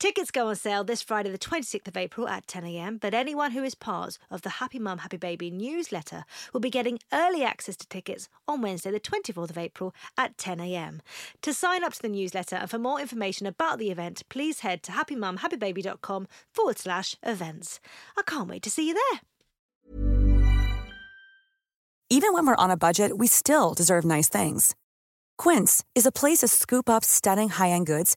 [0.00, 3.62] Tickets go on sale this Friday, the 26th of April at 10am, but anyone who
[3.62, 7.86] is part of the Happy Mum, Happy Baby newsletter will be getting early access to
[7.86, 11.00] tickets on Wednesday, the 24th of April at 10am.
[11.42, 14.82] To sign up to the newsletter and for more information about the event, please head
[14.84, 17.78] to happymumhappybaby.com forward slash events.
[18.16, 19.20] I can't wait to see you there.
[22.08, 24.74] Even when we're on a budget, we still deserve nice things.
[25.36, 28.16] Quince is a place to scoop up stunning high end goods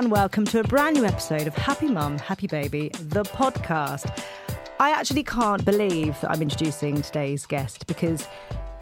[0.00, 4.24] And welcome to a brand new episode of Happy Mum, Happy Baby, the podcast.
[4.78, 8.26] I actually can't believe that I'm introducing today's guest because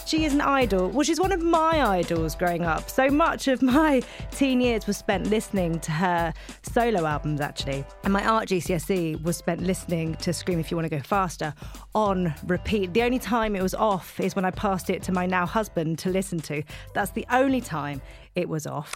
[0.09, 0.89] she is an idol.
[0.89, 2.89] Well, she's one of my idols growing up.
[2.89, 7.84] So much of my teen years was spent listening to her solo albums, actually.
[8.05, 11.53] And my art GCSE was spent listening to Scream If You Want to Go Faster
[11.95, 12.95] on repeat.
[12.95, 15.98] The only time it was off is when I passed it to my now husband
[16.01, 16.63] to listen to.
[16.95, 18.01] That's the only time
[18.35, 18.95] it was off.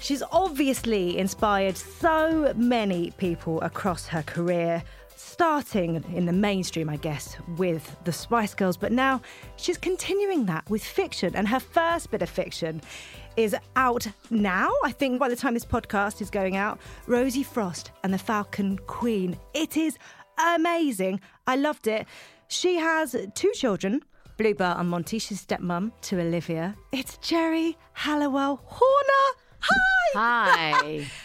[0.00, 4.82] She's obviously inspired so many people across her career,
[5.34, 9.20] starting in the mainstream, I guess, with the Spice Girls, but now
[9.56, 11.34] she's continuing that with fiction.
[11.34, 12.80] And her first bit of fiction
[13.36, 14.70] is out now.
[14.84, 16.78] I think by the time this podcast is going out,
[17.08, 19.36] Rosie Frost and the Falcon Queen.
[19.54, 19.98] It is
[20.54, 21.20] amazing.
[21.48, 22.06] I loved it.
[22.46, 24.04] She has two children.
[24.36, 26.76] Bluebell and Monty, she's stepmom to Olivia.
[26.92, 29.26] It's Geri Halliwell Horner.
[29.58, 30.70] Hi!
[30.76, 31.06] Hi.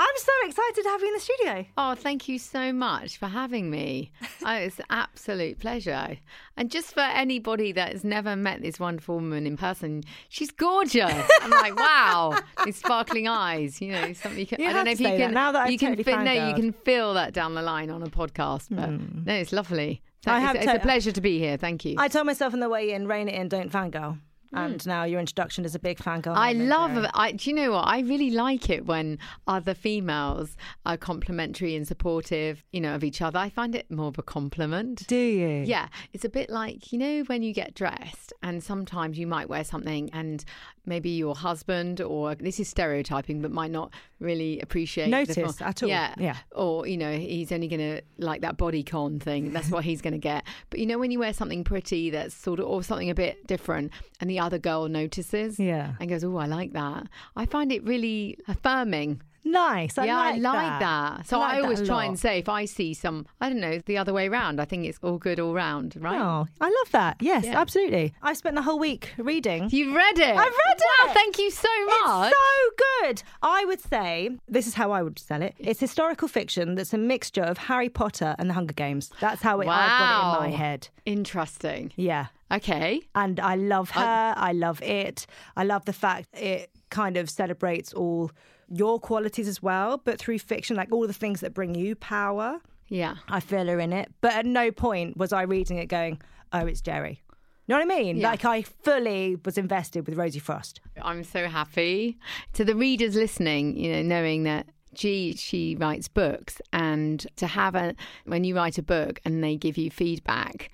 [0.00, 1.66] I'm so excited to have you in the studio.
[1.76, 4.12] oh, thank you so much for having me.
[4.46, 6.16] Oh, it's an absolute pleasure.
[6.56, 11.12] And just for anybody that has never met this wonderful woman in person, she's gorgeous.
[11.42, 13.82] I'm like, wow, these sparkling eyes.
[13.82, 14.60] You know, something you can.
[14.60, 15.34] You I don't know if you that can.
[15.34, 17.90] now that I've you can totally feel, no, you can feel that down the line
[17.90, 18.68] on a podcast.
[18.70, 19.24] But hmm.
[19.26, 20.02] no, it's lovely.
[20.24, 21.56] I it's, have it's to- a pleasure to be here.
[21.56, 21.96] Thank you.
[21.98, 24.18] I told myself on the way in, rein it in, don't fangirl.
[24.52, 24.88] And hmm.
[24.88, 26.36] now your introduction is a big fangirl.
[26.36, 26.68] I moment,
[27.04, 27.10] love.
[27.14, 27.86] I, do you know what?
[27.86, 33.20] I really like it when other females are complimentary and supportive, you know, of each
[33.20, 33.38] other.
[33.38, 35.06] I find it more of a compliment.
[35.06, 35.64] Do you?
[35.66, 39.48] Yeah, it's a bit like, you know, when you get dressed and sometimes you might
[39.48, 40.44] wear something and
[40.88, 45.88] maybe your husband or this is stereotyping but might not really appreciate Notice at all.
[45.88, 46.14] Yeah.
[46.18, 46.36] Yeah.
[46.52, 49.52] Or, you know, he's only going to like that body con thing.
[49.52, 50.44] That's what he's going to get.
[50.70, 53.46] But you know when you wear something pretty that's sort of or something a bit
[53.46, 55.92] different and the other girl notices Yeah.
[56.00, 57.06] and goes, "Oh, I like that."
[57.36, 59.98] I find it really affirming Nice.
[59.98, 61.26] I yeah, like I like that.
[61.26, 62.06] So like I, always try lot.
[62.08, 64.60] and say if I see some, I don't know, the other way around.
[64.60, 66.20] I think it's all good all round, right?
[66.20, 67.16] Oh, I love that.
[67.20, 67.60] Yes, Yeah.
[67.60, 68.14] absolutely.
[68.22, 69.68] I've spent the whole week reading.
[69.70, 70.28] You've read it.
[70.36, 71.14] I've read Wow, it.
[71.14, 72.32] thank you so much.
[72.32, 73.22] It's so good.
[73.42, 75.54] I would say this is how I would sell it.
[75.58, 79.10] It's historical fiction that's a mixture of Harry Potter and the Hunger Games.
[79.20, 80.88] That's how it, I've got it in my head.
[81.06, 81.92] Interesting.
[81.96, 82.26] Yeah.
[82.50, 83.02] Okay.
[83.14, 84.34] And I love her.
[84.36, 85.26] I love it.
[85.56, 88.30] I love the fact it kind of celebrates all
[88.68, 92.60] your qualities as well, but through fiction, like all the things that bring you power.
[92.88, 93.16] Yeah.
[93.28, 94.12] I feel her in it.
[94.20, 96.20] But at no point was I reading it going,
[96.52, 97.22] oh, it's Geri.
[97.66, 98.16] You know what I mean?
[98.16, 98.30] Yeah.
[98.30, 100.80] Like I fully was invested with Rosie Frost.
[101.02, 102.18] I'm so happy.
[102.54, 107.74] To the readers listening, you know, knowing that G, she writes books, and to have
[107.74, 107.94] a,
[108.24, 110.70] when you write a book and they give you feedback,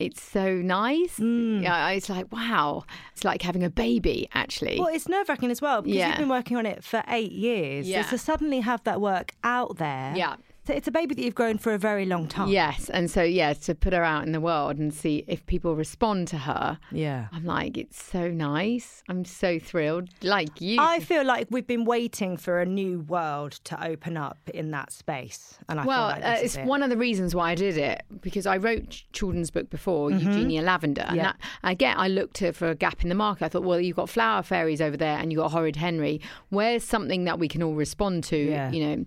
[0.00, 1.18] it's so nice.
[1.18, 1.62] Mm.
[1.62, 2.84] Yeah, it's like, wow.
[3.12, 4.78] It's like having a baby, actually.
[4.80, 6.08] Well, it's nerve wracking as well because Yeah.
[6.08, 7.86] you've been working on it for eight years.
[7.88, 8.02] Yeah.
[8.04, 10.36] So to suddenly have that work out there Yeah.
[10.66, 12.48] So it's a baby that you've grown for a very long time.
[12.48, 12.90] Yes.
[12.90, 16.28] And so, yeah, to put her out in the world and see if people respond
[16.28, 17.28] to her, Yeah.
[17.32, 19.02] I'm like, it's so nice.
[19.08, 20.10] I'm so thrilled.
[20.22, 20.76] Like you.
[20.80, 24.92] I feel like we've been waiting for a new world to open up in that
[24.92, 26.66] space, and I well, feel like uh, it's it.
[26.66, 30.62] one of the reasons why I did it because I wrote children's book before, Eugenia
[30.62, 31.00] Lavender.
[31.02, 31.16] And Mm-hmm.
[31.16, 31.32] Yeah.
[31.62, 33.44] that, again, I looked for a gap in the market.
[33.44, 36.20] I thought, well, you've got Flower Fairies over there and you've got Horrid Henry.
[36.50, 38.36] Where's something that we can all respond to?
[38.36, 38.70] Yeah.
[38.70, 39.04] You know,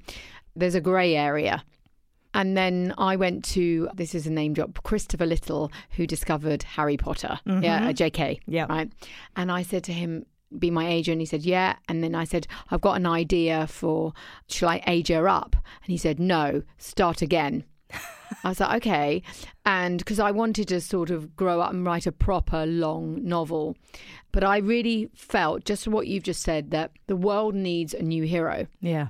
[0.55, 1.63] there's a grey area.
[2.35, 6.97] And then I went to this is a name drop Christopher Little who discovered Harry
[6.97, 7.39] Potter.
[7.45, 8.15] Yeah, JK.
[8.15, 8.51] Mm-hmm.
[8.51, 8.65] Yeah.
[8.67, 8.91] Right.
[9.35, 10.25] And I said to him,
[10.57, 11.19] be my agent.
[11.19, 11.75] He said, yeah.
[11.87, 14.13] And then I said, I've got an idea for,
[14.47, 15.55] shall I age her up?
[15.55, 17.65] And he said, no, start again.
[18.43, 19.21] I was like, okay.
[19.65, 23.75] And because I wanted to sort of grow up and write a proper long novel.
[24.31, 28.23] But I really felt, just what you've just said, that the world needs a new
[28.23, 28.65] hero.
[28.81, 29.09] yeah.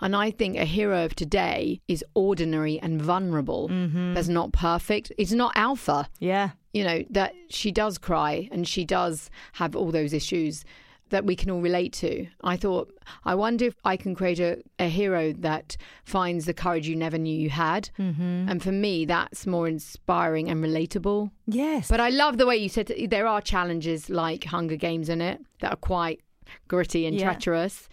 [0.00, 3.68] And I think a hero of today is ordinary and vulnerable.
[4.14, 5.10] That's not perfect.
[5.18, 6.08] It's not alpha.
[6.20, 6.50] Yeah.
[6.72, 10.64] You know, that she does cry and she does have all those issues
[11.10, 12.26] that we can all relate to.
[12.44, 12.92] I thought,
[13.24, 17.16] I wonder if I can create a, a hero that finds the courage you never
[17.16, 17.88] knew you had.
[17.98, 18.48] Mm-hmm.
[18.50, 21.30] And for me, that's more inspiring and relatable.
[21.46, 21.88] Yes.
[21.88, 25.40] But I love the way you said there are challenges like Hunger Games in it
[25.60, 26.20] that are quite
[26.68, 27.24] gritty and Yeah.
[27.24, 27.88] treacherous.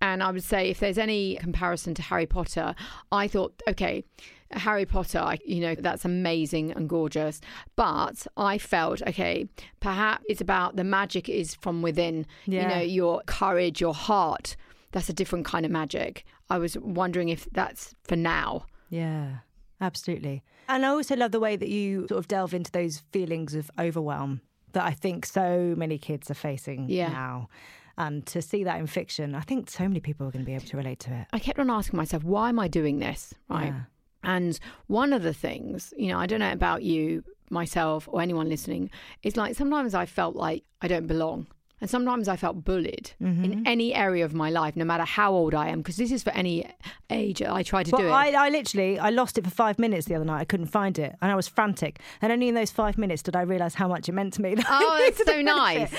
[0.00, 2.74] And I would say if there's any comparison to Harry Potter,
[3.12, 4.02] I thought, okay,
[4.50, 7.40] Harry Potter, you know, that's amazing and gorgeous.
[7.76, 9.46] But I felt, okay,
[9.80, 12.62] perhaps it's about the magic is from within, Yeah.
[12.62, 14.56] you know, your courage, your heart.
[14.92, 16.24] That's a different kind of magic.
[16.48, 18.66] I was wondering if that's for now.
[18.88, 19.38] Yeah,
[19.80, 20.42] absolutely.
[20.68, 23.70] And I also love the way that you sort of delve into those feelings of
[23.78, 24.40] overwhelm
[24.72, 27.08] that I think so many kids are facing Yeah.
[27.10, 27.48] now.
[28.00, 30.54] And to see that in fiction, I think so many people are going to be
[30.54, 31.26] able to relate to it.
[31.34, 33.34] I kept on asking myself, why am I doing this?
[33.50, 33.66] Right.
[33.66, 33.80] Yeah.
[34.24, 38.48] And one of the things, you know, I don't know about you, myself, or anyone
[38.48, 38.90] listening,
[39.22, 41.46] is like sometimes I felt like I don't belong.
[41.80, 43.44] And sometimes I felt bullied Mm-hmm.
[43.44, 46.22] in any area of my life, no matter how old I am, because this is
[46.22, 46.66] for any
[47.10, 48.10] age I try to But do it.
[48.10, 50.40] I, I literally, I lost it for five minutes the other night.
[50.40, 52.00] I couldn't find it, and I was frantic.
[52.22, 54.54] And only in those five minutes did I realise how much it meant to me.
[54.54, 55.92] that Oh, that's so nice.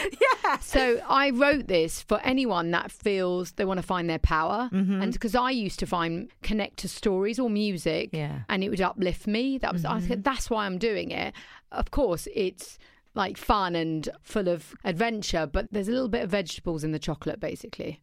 [0.43, 0.59] Yeah.
[0.59, 5.11] So I wrote this for anyone that feels they want to find their power, and
[5.13, 8.39] because I used to find connect to stories or music, Yeah.
[8.49, 9.57] and it would uplift me.
[9.57, 11.33] That was I said that's why I'm doing it.
[11.71, 12.77] Of course, it's
[13.13, 16.99] like fun and full of adventure, but there's a little bit of vegetables in the
[16.99, 17.99] chocolate, basically.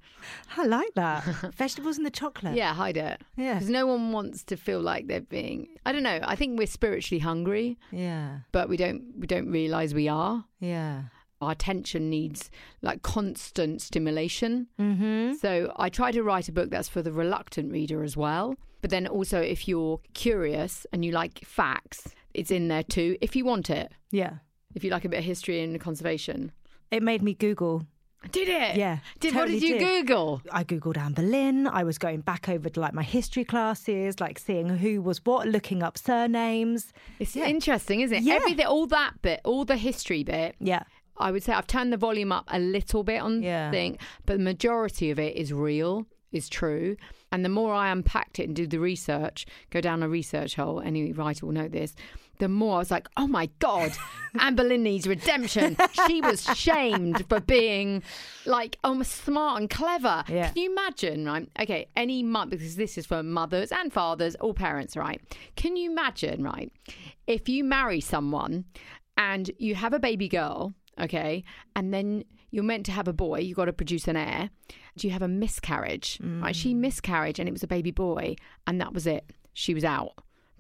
[0.57, 1.25] I like that.
[1.57, 2.55] Vegetables in the chocolate.
[2.55, 3.23] Yeah, hide it.
[3.37, 3.55] Yeah.
[3.55, 5.69] because no one wants to feel like they're being.
[5.87, 6.19] I don't know.
[6.23, 8.41] I think we're spiritually hungry, Yeah.
[8.53, 10.45] but we don't we don't realize we are.
[10.61, 11.05] Yeah.
[11.41, 12.51] our attention needs
[12.83, 14.67] like constant stimulation.
[14.79, 15.35] Mm-hmm.
[15.35, 18.57] So I try to write a book that's for the reluctant reader as well.
[18.83, 23.17] But then also, if you're curious and you like facts, it's in there too.
[23.21, 24.35] If you want it, Yeah.
[24.79, 26.53] If you like a bit of history and conservation.
[26.93, 27.85] It made me Google.
[28.33, 28.77] Did it?
[28.77, 29.81] Yeah, Did what did you did.
[30.07, 30.41] Google?
[30.53, 31.67] I googled Anne Boleyn.
[31.67, 35.47] I was going back over to like my history classes, like seeing who was what,
[35.49, 36.93] looking up surnames.
[37.19, 37.47] It's Yeah.
[37.47, 38.23] interesting, isn't it?
[38.23, 38.35] Yeah.
[38.35, 40.57] Everything, all that bit, all the history bit.
[40.61, 40.83] Yeah.
[41.17, 43.71] I would say I've turned the volume up a little bit on Yeah.
[43.71, 46.97] thing, but the majority of it is real, is true.
[47.31, 50.81] And the more I unpacked it and do the research, go down a research hole,
[50.81, 51.95] any writer will know this,
[52.39, 53.93] the more I was like, oh my God,
[54.39, 55.77] Anne Boleyn needs redemption.
[56.07, 58.03] She was shamed for being
[58.47, 60.25] like almost smart and clever.
[60.29, 60.49] Yeah.
[60.49, 61.49] Can you imagine, right?
[61.61, 65.21] Okay, any month, because this is for mothers and fathers, all parents, right?
[65.57, 66.73] Can you imagine, right?
[67.27, 68.65] If you marry someone
[69.17, 73.41] and you have a baby girl, okay, and then you're meant to have a boy,
[73.41, 74.51] you've got to produce an heir.
[74.97, 76.57] Do you have a miscarriage, right?
[76.57, 76.79] She mm.
[76.79, 79.31] miscarried and it was a baby boy, and that was it.
[79.53, 80.13] She was out.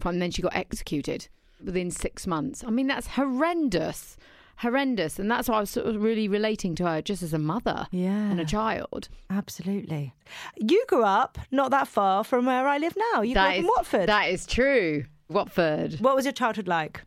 [0.04, 1.28] And then she got executed
[1.62, 2.64] within six months.
[2.66, 4.16] I mean, that's horrendous.
[4.58, 5.18] Horrendous.
[5.20, 7.86] And that's why I was sort of really relating to her just as a mother
[7.92, 8.30] Yeah.
[8.30, 9.08] and a child.
[9.30, 10.14] Absolutely.
[10.56, 13.22] You grew up not that far from where I live now.
[13.22, 14.08] You grew up in is- Watford.
[14.08, 15.04] That is true.
[15.28, 15.94] Watford.
[16.00, 17.02] What was your childhood like?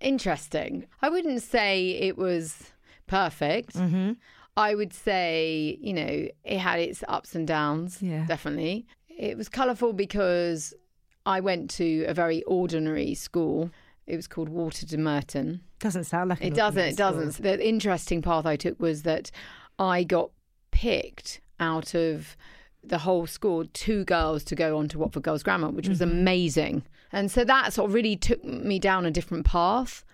[0.00, 0.86] Interesting.
[1.02, 2.70] I wouldn't say it was
[3.06, 3.74] perfect.
[3.76, 4.12] Mm-hmm.
[4.56, 8.02] I would say, you know, it had its ups and downs.
[8.02, 8.26] Yeah.
[8.26, 8.86] Definitely.
[9.08, 10.74] It was colourful because
[11.26, 13.70] I went to a very ordinary school.
[14.06, 15.60] It was called Water de Merton.
[15.78, 16.80] Doesn't sound like It doesn't.
[16.82, 17.32] It doesn't.
[17.32, 17.42] school.
[17.44, 19.30] The interesting path I took was that
[19.78, 20.30] I got
[20.72, 22.36] picked out of
[22.82, 26.10] the whole school, two girls to go on to Watford Girls Grammar, which was Mm-hmm.
[26.18, 26.82] amazing.
[27.12, 30.04] And so that sort of really took me down a different path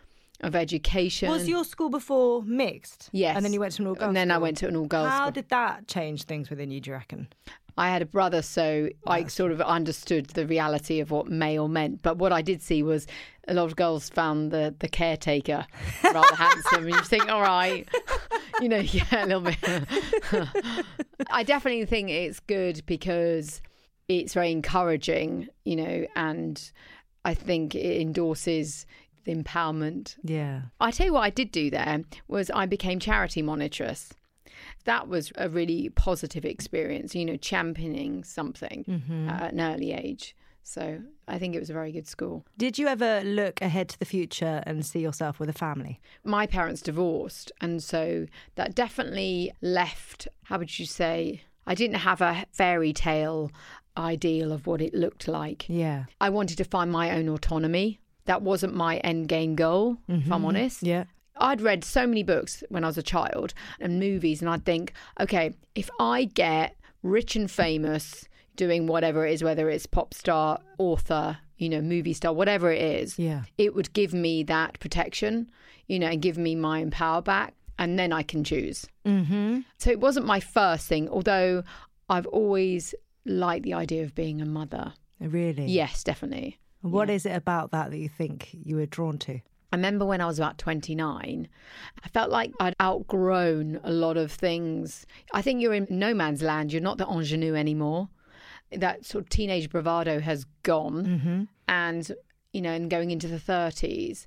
[0.40, 1.30] of education.
[1.30, 3.08] Was your school before mixed?
[3.12, 3.36] Yes.
[3.36, 4.86] And then you went to an all girls And then I went to an all
[4.86, 5.30] girls How school.
[5.32, 7.28] did that change things within you, do you reckon?
[7.76, 11.68] I had a brother, so I ah, sort of understood the reality of what male
[11.68, 12.02] meant.
[12.02, 13.06] But what I did see was
[13.48, 15.66] a lot of girls found the, the caretaker
[16.04, 16.84] rather handsome.
[16.84, 17.86] And you think, all right,
[18.60, 19.58] you know, yeah, a little bit.
[21.30, 23.60] I definitely think it's good because
[24.08, 26.70] it's very encouraging, you know, and
[27.24, 28.86] I think it endorses
[29.24, 30.16] the empowerment.
[30.22, 30.62] Yeah.
[30.80, 34.10] I tell you what I did do there was I became charity monitress.
[34.86, 39.28] That was a really positive experience, you know, championing something Mm-hmm.
[39.28, 40.34] at an early age.
[40.62, 42.44] So I think it was a very good school.
[42.58, 46.00] Did you ever look ahead to the future and see yourself with a family?
[46.24, 48.26] My parents divorced, and so
[48.56, 53.52] that definitely left, how would you say, I didn't have a fairy tale
[53.96, 55.66] ideal of what it looked like.
[55.68, 56.04] Yeah.
[56.20, 58.00] I wanted to find my own autonomy.
[58.24, 60.82] That wasn't my end game goal, if I'm honest.
[60.82, 61.04] Yeah.
[61.38, 64.92] I'd read so many books when I was a child and movies, and I'd think,
[65.20, 68.24] okay, if I get rich and famous
[68.56, 72.80] doing whatever it is, whether it's pop star, author, you know, movie star, whatever it
[72.82, 73.42] is, Yeah.
[73.58, 75.50] it would give me that protection,
[75.86, 78.86] you know, and give me my own power back, and then I can choose.
[79.04, 79.60] Mm-hmm.
[79.78, 81.64] So it wasn't my first thing, although
[82.08, 82.94] I've always
[83.26, 84.94] liked the idea of being a mother.
[85.20, 85.66] Really?
[85.66, 86.58] Yes, definitely.
[86.80, 89.40] What is it about that that you think you were drawn to?
[89.72, 91.48] I remember when I was about 29,
[92.02, 95.06] I felt like I'd outgrown a lot of things.
[95.32, 96.72] I think you're in no man's land.
[96.72, 98.08] You're not the ingenue anymore.
[98.70, 101.06] That sort of teenage bravado has gone.
[101.06, 101.42] Mm-hmm.
[101.68, 102.12] And,
[102.52, 104.24] you know, and going into the 30s,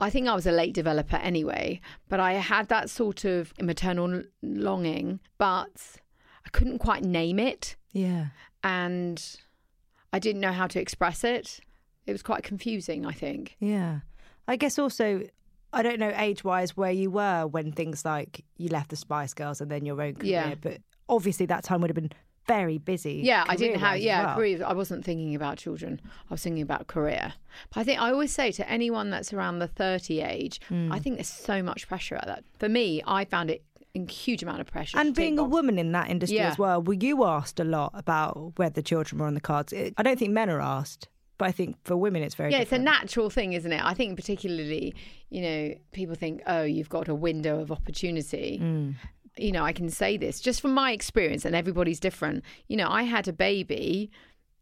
[0.00, 4.24] I think I was a late developer anyway, but I had that sort of maternal
[4.42, 6.00] longing, but
[6.44, 7.76] I couldn't quite name it.
[7.92, 8.26] Yeah.
[8.64, 9.24] And
[10.12, 11.60] I didn't know how to express it.
[12.04, 13.56] It was quite confusing, I think.
[13.60, 14.00] Yeah.
[14.48, 15.22] I guess also,
[15.72, 19.34] I don't know age wise where you were when things like you left the Spice
[19.34, 20.54] Girls and then your own career, Yeah.
[20.60, 22.12] but obviously that time would have been
[22.48, 23.20] very busy.
[23.24, 23.98] Yeah, I didn't have.
[23.98, 24.34] Yeah, well.
[24.36, 24.64] career.
[24.66, 26.00] I wasn't thinking about children.
[26.28, 27.34] I was thinking about career.
[27.72, 30.90] But I think I always say to anyone that's around the thirty age, Hmm.
[30.92, 32.44] I think there's so much pressure at that.
[32.58, 33.62] For me, I found it
[33.94, 34.98] a huge amount of pressure.
[34.98, 36.48] And being a woman in that industry Yeah.
[36.48, 39.72] as well, were you asked a lot about whether children were on the cards?
[39.72, 41.08] I don't think men are asked,
[41.38, 42.82] but I think for women it's very Yeah, different.
[42.84, 43.82] it's a natural thing, isn't it?
[43.84, 44.94] I think particularly,
[45.30, 48.60] you know, people think, oh, you've got a window of opportunity.
[48.62, 48.94] Mm.
[49.38, 52.44] You know, I can say this just from my experience, and everybody's different.
[52.68, 54.10] You know, I had a baby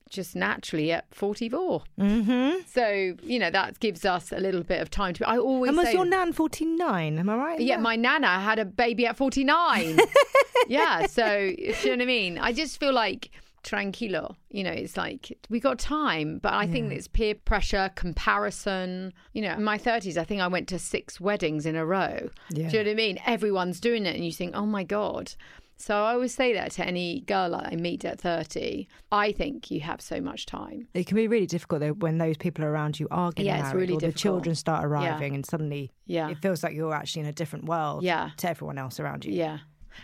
[0.09, 1.83] just naturally at 44.
[1.99, 2.59] Mm-hmm.
[2.67, 5.29] So, you know, that gives us a little bit of time to.
[5.29, 7.19] I always And was say, your nan 49?
[7.19, 7.61] Am I right?
[7.61, 7.83] Yeah, that?
[7.83, 9.99] my nana had a baby at 49.
[10.69, 12.39] yeah, so you know what I mean?
[12.39, 13.31] I just feel like
[13.63, 19.13] tranquilo, you know, it's like we got time, but I think it's peer pressure, comparison.
[19.33, 22.31] You know, in my 30s, I think I went to six weddings in a row.
[22.51, 22.69] Yeah.
[22.71, 23.19] Do you know what I mean?
[23.27, 25.33] Everyone's doing it, and you think, oh my God.
[25.77, 28.87] So I always say that to any girl I meet at 30.
[29.11, 30.89] I think you have so much time.
[30.93, 33.75] It can be really difficult though when those people around you are getting Yeah, married
[33.89, 36.29] really or the children start arriving and suddenly Yeah.
[36.29, 38.29] it feels like you're actually in a different world Yeah.
[38.37, 39.33] to everyone else around you.
[39.33, 39.61] Yeah.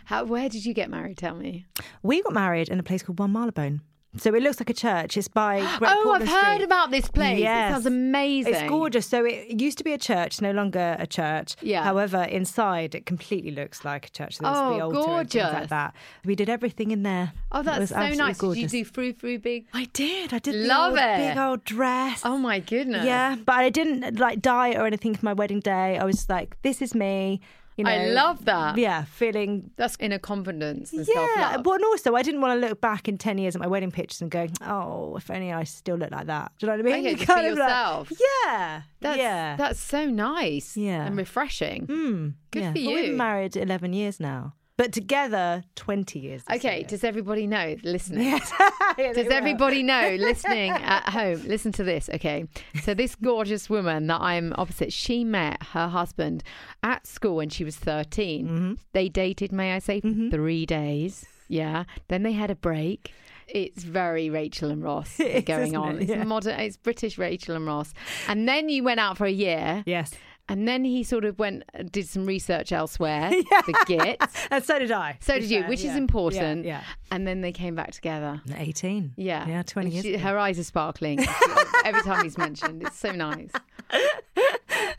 [0.07, 1.19] How, where did you get married?
[1.19, 1.66] Tell me.
[2.02, 3.81] We got married in a place called One Marylebone.
[4.19, 5.16] So it looks like a church.
[5.16, 7.38] It's by Great oh, I've Portland heard about this place.
[7.38, 7.71] Yes.
[7.71, 8.55] It sounds amazing.
[8.55, 9.07] It's gorgeous.
[9.07, 11.57] So it used to be a church, no longer a church.
[11.61, 11.83] Yeah.
[11.83, 14.38] However, inside it completely looks like a church.
[14.38, 15.52] There's Oh, the altar and things gorgeous.
[15.52, 15.95] like that.
[16.25, 17.33] We did everything in there.
[17.52, 18.38] Oh, that's so nice.
[18.38, 18.71] Gorgeous.
[18.71, 19.66] Did you do frou frou big?
[19.75, 20.33] I did.
[20.33, 20.55] I did.
[20.66, 21.28] Love old, it.
[21.28, 22.23] Big old dress.
[22.25, 23.05] Oh my goodness.
[23.05, 25.99] Yeah, but I didn't like diet or anything for my wedding day.
[25.99, 27.40] I was like, this is me.
[27.76, 28.78] You know, I love that.
[28.78, 29.71] Yeah, feeling.
[29.76, 33.18] That's inner confidence and Yeah, but and also I didn't want to look back in
[33.18, 36.26] ten years at my wedding pictures and go, "Oh, if only I still look like
[36.26, 37.06] that." Do you know what I mean?
[37.06, 38.12] Okay, You kind of like- yourself.
[38.45, 40.76] yeah, That's, yeah, that's so nice.
[40.76, 41.04] Yeah.
[41.06, 41.87] And refreshing.
[41.87, 42.73] Mm, good yeah.
[42.73, 46.42] for But We've been married eleven years now, but together twenty years.
[46.52, 48.26] Okay, does everybody know listening?
[48.26, 48.52] Yes.
[48.99, 51.42] Yeah, Does everybody know listening at home?
[51.47, 52.47] Listen to this, okay?
[52.83, 56.42] So this gorgeous woman that I'm opposite, she met her husband
[56.83, 58.47] at school when she was 13.
[58.49, 58.73] Mm-hmm.
[58.92, 61.26] They dated, may I say, for three days.
[61.49, 61.85] Yeah.
[62.09, 63.12] Then they had a break.
[63.49, 66.00] It's very Rachel and Ross is, going on.
[66.00, 66.11] it?
[66.11, 66.59] It's modern.
[66.59, 67.92] It's British Rachel and Ross.
[68.28, 69.85] And then you went out for a year.
[69.87, 70.12] Yes,
[70.49, 73.31] And then he sort of went and did some research elsewhere.
[73.67, 74.23] The git.
[74.53, 75.19] and so did I.
[75.21, 76.65] So did you, fair, which is important.
[76.65, 78.41] Yeah, And then they came back together.
[78.57, 79.12] eighteen.
[79.17, 79.47] Yeah.
[79.49, 80.05] yeah, twenty years.
[80.05, 81.19] she- her eyes are sparkling
[81.85, 82.83] every time he's mentioned.
[82.85, 83.50] It's so nice.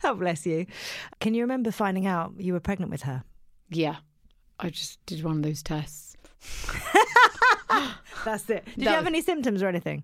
[0.04, 0.66] Oh, bless you.
[1.20, 3.24] Can you remember finding out you were pregnant with her?
[3.70, 3.96] Yeah.
[4.60, 6.16] I just did one of those tests.
[8.24, 8.64] That's it.
[8.66, 10.02] Did you have was- any symptoms or anything?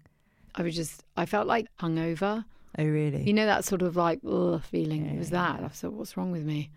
[0.54, 2.44] I was just, I felt like hungover.
[2.78, 3.22] Oh, really?
[3.22, 5.06] You know, that sort of like, ugh, feeling.
[5.06, 5.62] It was that.
[5.62, 6.70] I thought, what's wrong with me?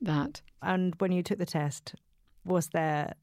[0.00, 0.42] That.
[0.60, 1.94] and when you took the test,
[2.44, 3.14] was there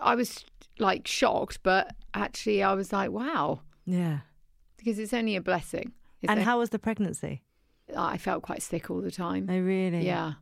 [0.00, 0.44] I was
[0.78, 4.20] like shocked, but actually I was like, wow, Yeah.
[4.76, 5.92] because it's only a blessing.
[6.28, 7.42] And a- how was the pregnancy?
[7.96, 9.48] I felt quite sick all the time.
[9.50, 10.06] Oh, really?
[10.06, 10.34] Yeah.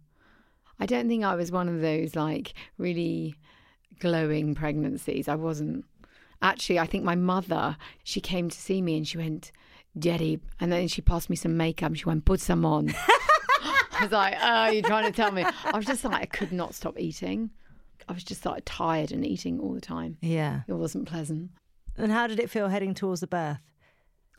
[0.79, 3.35] I don't think I was one of those like really
[3.99, 5.29] glowing pregnancies.
[5.29, 5.85] I wasn't.
[6.43, 9.53] Actually, I think my mother, she came to see me and she went,
[9.99, 11.89] Jetty, and then she passed me some makeup.
[11.89, 12.95] and She went, put some on.
[13.63, 15.45] I was like, oh, you're trying to tell me.
[15.65, 17.51] I was just like, I could not stop eating.
[18.09, 20.17] I was just like tired and eating all the time.
[20.21, 20.61] Yeah.
[20.67, 21.51] It wasn't pleasant.
[21.97, 23.59] And how did it feel heading towards the birth?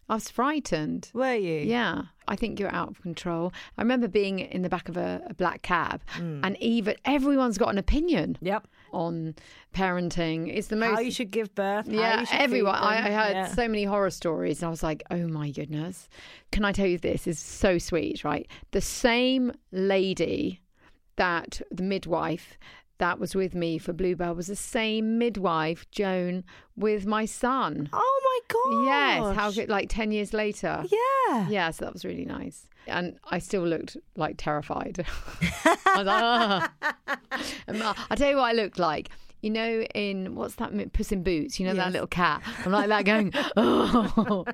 [0.10, 1.10] I was frightened.
[1.14, 1.60] Were you?
[1.62, 3.54] Yeah, I think you're out of control.
[3.78, 6.42] I remember being in the back of a, a black cab, Mm.
[6.44, 8.68] and even everyone's got an opinion Yep.
[8.94, 9.36] On
[9.74, 10.48] parenting.
[10.56, 10.94] It's the most.
[10.96, 11.88] How you should give birth.
[11.88, 12.76] yeah, everyone.
[12.76, 13.48] I, I heard Yeah.
[13.48, 16.08] so many horror stories, and I was like, "Oh my goodness!"
[16.52, 18.48] Can I tell you this is so sweet, right?
[18.72, 20.62] The same lady
[21.18, 22.58] that the midwife
[23.02, 26.44] that was with me for Bluebell was the same midwife, Joan,
[26.76, 27.90] with my son.
[27.92, 28.86] Oh my god.
[28.86, 29.70] Yes, how good?
[29.70, 30.84] Like ten years later.
[30.88, 31.50] Yeah.
[31.50, 32.68] Yeah, so that was really nice.
[32.86, 35.04] And I still looked like terrified.
[35.66, 37.18] I was like.
[37.68, 39.10] And Ma- I'll tell you what I looked like.
[39.42, 41.60] You know, in what's that, Puss in Boots?
[41.60, 42.44] You know, that little cat?
[42.64, 44.46] I'm like that going, oh.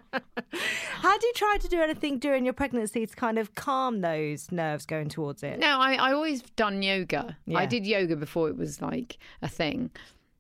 [1.02, 4.86] Had you tried to do anything during your pregnancy to kind of calm those nerves
[4.86, 5.60] going towards it?
[5.60, 7.38] No, I, I always done yoga.
[7.46, 7.58] Yeah.
[7.60, 9.92] I did yoga before it was like a thing.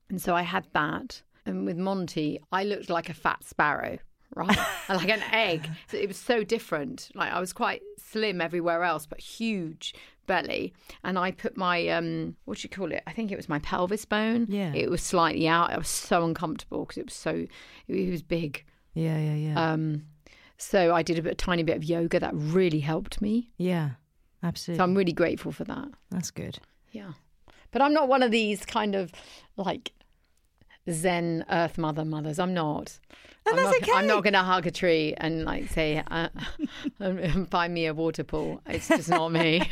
[0.09, 1.21] And so I had that.
[1.45, 3.97] And with Monty, I looked like a fat sparrow,
[4.35, 4.57] right?
[4.89, 5.69] like an egg.
[5.89, 7.09] So it was so different.
[7.15, 9.93] Like I was quite slim everywhere else, but huge
[10.27, 10.73] belly.
[11.03, 13.01] And I put my, um, what do you call it?
[13.07, 14.45] I think it was my pelvis bone.
[14.49, 14.73] Yeah.
[14.73, 15.71] It was slightly out.
[15.71, 17.47] I was so uncomfortable because it was so,
[17.87, 18.63] it was big.
[18.93, 19.71] Yeah, yeah, yeah.
[19.71, 20.03] Um,
[20.57, 23.49] so I did a, bit, a tiny bit of yoga that really helped me.
[23.57, 23.91] yeah.
[24.43, 24.77] Absolutely.
[24.77, 24.83] So.
[24.83, 25.87] I'm really grateful for that.
[26.11, 26.59] That's good.
[26.91, 27.13] Yeah.
[27.71, 29.11] But I'm not one of these kind of
[29.57, 29.91] like
[30.89, 32.39] Zen Earth Mother mothers.
[32.39, 32.99] I'm not.
[33.45, 36.27] And I'm that's not, I'm not going to hug a tree and like say, uh,
[37.49, 38.61] find me a water pool.
[38.65, 39.61] It's just not me.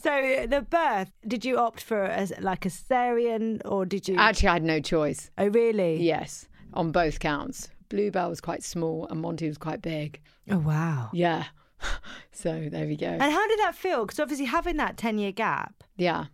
[0.00, 4.16] So the birth, did you opt for a, like a cesarean or did you?
[4.16, 5.30] Actually, I had no choice.
[5.38, 6.00] oh, really?
[6.00, 7.68] Yes, on both counts.
[7.88, 10.20] Bluebell was quite small and Monty was quite big.
[10.50, 11.10] Oh, wow.
[11.12, 11.44] Yeah.
[12.30, 13.06] So there we go.
[13.08, 14.06] And how did that feel?
[14.06, 16.26] Because obviously having that 10 year gap, Yeah.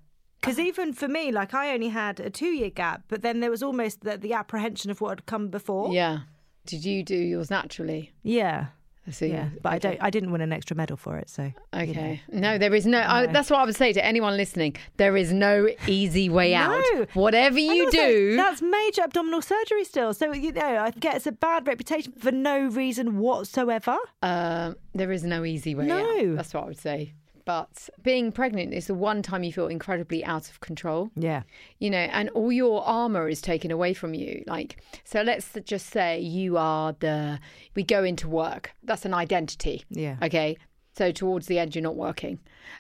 [0.45, 3.51] Because even for me, like I only had a two year gap, but then there
[3.51, 5.93] was almost the, the apprehension of what had come before.
[5.93, 6.21] Yeah.
[6.67, 8.13] Did you do yours naturally?
[8.23, 8.67] Yeah.
[9.11, 9.51] So Yeah.
[9.63, 11.29] But I don't, I didn't win an extra medal for it.
[11.29, 11.83] So, you know.
[11.83, 12.23] Okay.
[12.33, 13.01] No, there is no.
[13.07, 14.77] I, that's what I would say to anyone listening.
[14.97, 16.71] There is no easy way out.
[16.95, 17.05] No.
[17.13, 20.15] Whatever you also, do, That's major abdominal surgery still.
[20.15, 23.99] So, you know, I get it's a bad reputation for no reason whatsoever.
[24.23, 25.99] uh, there is no easy way No.
[25.99, 26.37] out.
[26.37, 27.13] That's what I would say.
[27.45, 31.11] But being pregnant is the one time you feel incredibly out of control.
[31.15, 31.43] Yeah.
[31.79, 34.45] you know, and all your armor is taken away from you.
[34.47, 37.39] Like, so let's just say you are the,
[37.75, 38.73] we go into work.
[38.83, 39.85] That's an identity.
[39.91, 40.17] Yeah.
[40.23, 40.57] Okay.
[40.97, 42.39] So towards the end, you're not working.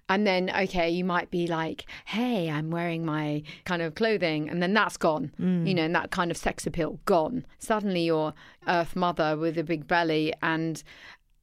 [0.08, 4.48] And then, okay, you might be like, hey, I'm wearing my kind of clothing.
[4.48, 5.66] And then that's gone, mm.
[5.66, 7.44] you know, and that kind of sex appeal gone.
[7.58, 8.32] Suddenly you're
[8.68, 10.32] Earth Mother with a big belly.
[10.42, 10.82] And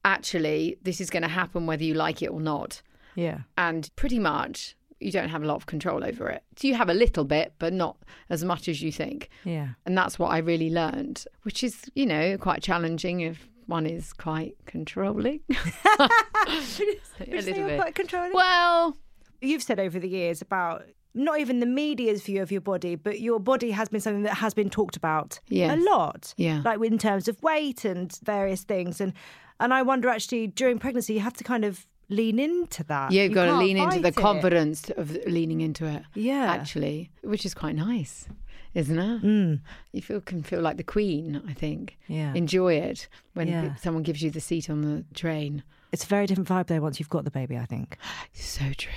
[0.04, 2.82] actually, this is going to happen whether you like it or not
[3.14, 3.38] Yeah.
[3.58, 6.44] and pretty much you don't have a lot of control over it.
[6.56, 7.96] So you have a little bit, but not
[8.30, 9.28] as much as you think.
[9.44, 9.70] Yeah.
[9.84, 14.12] And that's what I really learned, which is, you know, quite challenging if one is
[14.12, 15.40] quite controlling.
[15.50, 15.54] a
[16.46, 17.80] Would you say little bit.
[17.80, 18.32] quite controlling?
[18.32, 18.96] Well,
[19.40, 23.18] You've said over the years about not even the media's view of your body, but
[23.20, 25.76] your body has been something that has been talked about Yes.
[25.76, 26.32] a lot.
[26.36, 26.62] Yeah.
[26.64, 29.00] Like in terms of weight and various things.
[29.00, 29.12] And
[29.58, 33.10] and I wonder actually during pregnancy you have to kind of lean into that.
[33.12, 34.16] you've You got to lean into the it.
[34.16, 36.02] confidence of leaning into it.
[36.14, 36.50] Yeah.
[36.52, 38.28] Actually, which is quite nice,
[38.74, 39.22] isn't it?
[39.22, 39.60] Mm.
[39.92, 41.98] You feel can feel like the queen, I think.
[42.08, 42.34] Yeah.
[42.34, 43.74] Enjoy it when Yeah.
[43.76, 45.62] someone gives you the seat on the train.
[45.92, 47.96] It's a very different vibe though once you've got the baby, I think.
[48.32, 48.92] So true.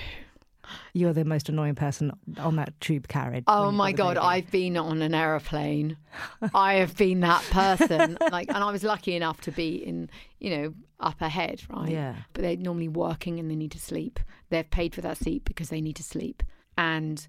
[0.92, 3.44] You're the most annoying person on that tube carriage.
[3.46, 4.16] Oh my god.
[4.16, 5.96] I've been on an aeroplane.
[6.54, 8.18] I have been that person.
[8.30, 11.90] Like, and I was lucky enough to be in, you know, up ahead, right?
[11.90, 12.16] Yeah.
[12.32, 14.18] But they're normally working and they need to sleep.
[14.50, 16.42] They've paid for that seat because they need to sleep,
[16.76, 17.26] and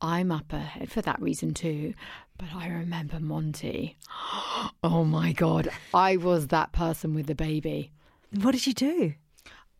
[0.00, 1.94] I'm up ahead for that reason too.
[2.38, 3.96] But I remember Monty.
[4.82, 7.90] Oh my god, I was that person with the baby.
[8.42, 9.14] What did you do?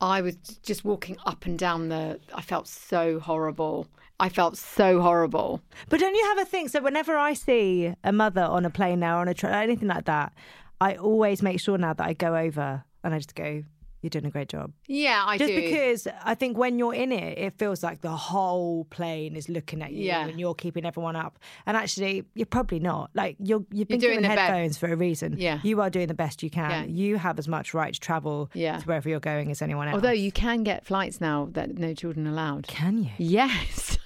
[0.05, 2.21] I was just walking up and down the.
[2.35, 3.89] I felt so horrible.
[4.21, 5.63] I felt so horrible.
[5.89, 6.69] But don't you have a thing?
[6.69, 9.57] So whenever I see a mother on a plane now, or on a train, or
[9.57, 10.35] anything like that,
[10.79, 13.65] I always make sure now that I go over and I just go,
[14.05, 14.71] you're doing a great job.
[14.87, 15.47] Yeah, I do.
[15.47, 15.61] Just do.
[15.63, 19.83] because I think when you're in it, it feels like the whole plane is looking
[19.83, 20.27] at you Yeah.
[20.27, 21.39] and you're keeping everyone up.
[21.67, 23.11] And actually, you're probably not.
[23.15, 25.37] Like you're you've been doing given the headphones for a reason.
[25.39, 25.59] Yeah.
[25.65, 26.71] you are doing the best you can.
[26.71, 26.85] Yeah.
[26.85, 28.79] You have as much right to travel Yeah.
[28.79, 29.95] to wherever you're going as anyone else.
[29.97, 32.67] Although you can get flights now that no children allowed.
[32.69, 33.11] can you?
[33.19, 33.99] Yes.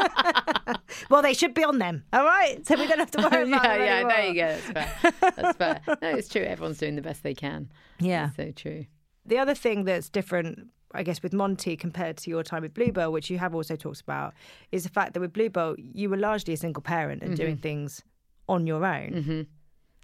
[1.08, 2.04] Well, they should be on them.
[2.12, 4.12] All right, so we don't have to worry about yeah, yeah, anymore.
[4.12, 4.56] there you go.
[4.72, 5.32] That's fair.
[5.36, 5.80] That's fair.
[6.02, 6.42] No, it's true.
[6.42, 7.70] Everyone's doing the best they can.
[8.00, 8.26] Yeah.
[8.28, 8.86] It's so true.
[9.26, 13.10] The other thing that's different, I guess, with Monty compared to your time with Bluebell,
[13.12, 14.34] which you have also talked about,
[14.72, 18.02] is the fact that with Bluebell, you were largely a single parent and doing things
[18.48, 19.10] on your own.
[19.10, 19.40] Mm-hmm.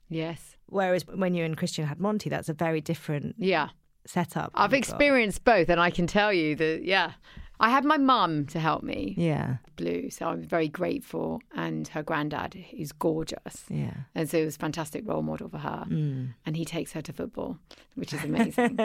[0.09, 0.57] Yes.
[0.67, 3.69] Whereas when you and Christian had Monty, that's a very different Yeah.
[4.07, 4.51] setup.
[4.55, 7.13] I've experienced both, and I can tell you that, yeah.
[7.59, 11.41] I had my mum to help me, Yeah, Blue, so I'm very grateful.
[11.55, 13.65] And her granddad is gorgeous.
[13.69, 13.95] yeah.
[14.15, 15.85] And so it was a fantastic role model for her.
[15.89, 16.35] Mm.
[16.45, 17.59] And he takes her to football,
[17.95, 18.79] which is amazing.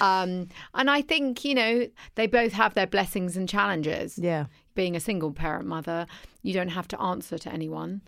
[0.00, 4.18] um, and I think, you know, they both have their blessings and challenges.
[4.18, 4.46] Yeah.
[4.74, 6.06] Being a single parent mother,
[6.42, 8.02] you don't have to answer to anyone,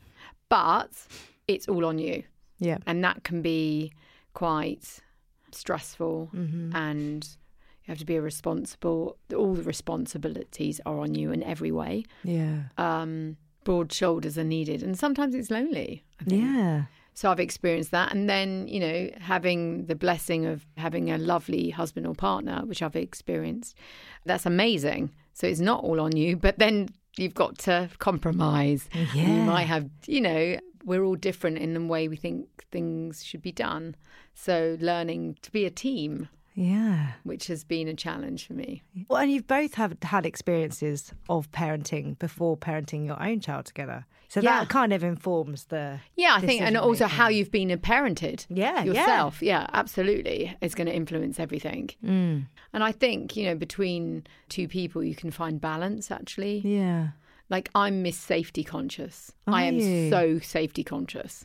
[0.48, 0.90] but
[1.48, 2.22] it's all on you.
[2.58, 2.78] Yeah.
[2.86, 3.92] And that can be
[4.32, 5.00] quite
[5.52, 6.74] stressful Mm-hmm.
[6.76, 7.28] and
[7.84, 12.04] you have to be a responsible all the responsibilities are on you in every way
[12.24, 12.64] Yeah.
[12.78, 16.42] um broad shoulders are needed and sometimes it's lonely I think.
[16.42, 16.84] Yeah.
[17.14, 21.70] so i've experienced that and then you know having the blessing of having a lovely
[21.70, 23.76] husband or partner which i've experienced
[24.26, 29.08] that's amazing so it's not all on you but then you've got to compromise And
[29.14, 33.40] you might have you know we're all different in the way we think things should
[33.40, 33.96] be done
[34.34, 37.12] so learning to be a team Yeah.
[37.24, 41.50] which has been a challenge for me Well, and you've both have had experiences of
[41.50, 44.06] parenting before parenting your own child together.
[44.28, 44.60] So Yeah.
[44.60, 48.46] that kind of informs the Yeah, I think, and also how you've been parented.
[48.48, 48.84] Yeah, yeah.
[48.84, 49.42] yourself.
[49.42, 50.56] Yeah, absolutely.
[50.60, 51.90] It's going to influence everything.
[52.04, 52.46] Mm.
[52.72, 56.10] And I think you know, between two people, you can find balance.
[56.10, 57.08] Actually, Yeah.
[57.50, 59.32] like I'm Miss Safety Conscious.
[59.46, 60.10] Are I am you?
[60.10, 61.44] so safety conscious.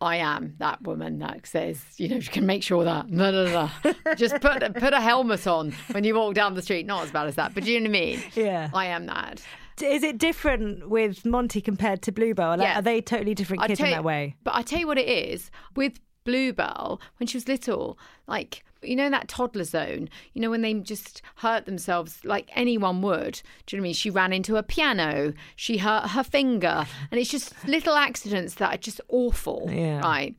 [0.00, 3.70] I am that woman that says, you know, you can make sure that no, no,
[3.84, 6.84] no, just put put a helmet on when you walk down the street.
[6.86, 8.22] Not as bad as that, but do you know what I mean?
[8.34, 8.68] Yeah.
[8.74, 9.42] I am that.
[9.82, 12.50] Is it different with Monty compared to Bluebell?
[12.56, 12.78] Like, Yeah.
[12.78, 14.34] Are they totally different kids in that way?
[14.42, 18.94] But I tell you what it is with Bluebell when she was little, like you
[18.94, 23.40] know in that toddler zone, you know when they just hurt themselves like anyone would.
[23.64, 23.94] Do you know what I mean?
[23.94, 28.74] She ran into a piano, she hurt her finger, and it's just little accidents that
[28.74, 30.00] are just awful, Yeah.
[30.00, 30.34] right?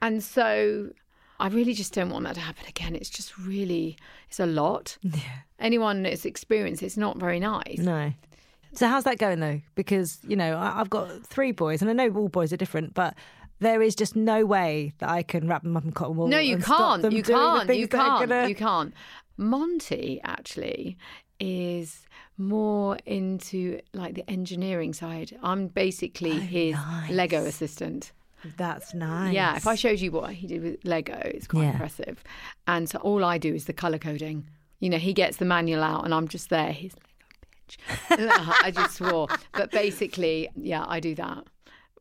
[0.00, 0.90] And so
[1.38, 2.94] I really just don't want that to happen again.
[2.96, 3.96] It's just really
[4.28, 4.96] it's a lot.
[5.02, 5.20] Yeah.
[5.58, 7.78] Anyone that's experienced it's not very nice.
[7.78, 8.12] No.
[8.72, 9.60] So how's that going though?
[9.74, 12.94] Because you know I- I've got three boys, and I know all boys are different,
[12.94, 13.14] but
[13.58, 16.28] there is just no way that I can wrap them up in cotton wool.
[16.28, 17.10] No, you can't.
[17.12, 17.74] You can't.
[17.74, 18.28] You can't.
[18.28, 18.92] gonna- You can't.
[19.38, 20.96] Monty actually
[21.38, 22.06] is
[22.38, 25.36] more into like the engineering side.
[25.42, 27.10] I'm basically oh, his Oh, nice.
[27.10, 28.12] Lego assistant.
[28.56, 29.34] That's nice.
[29.34, 31.72] Yeah, if I showed you what he did with Lego, it's quite Yeah.
[31.72, 32.22] impressive.
[32.66, 34.48] And so all I do is the color coding.
[34.80, 36.72] You know, he gets the manual out and I'm just there.
[36.72, 38.60] He's like, Lego bitch.
[38.62, 39.28] I just swore.
[39.52, 41.44] But basically, yeah, I do that,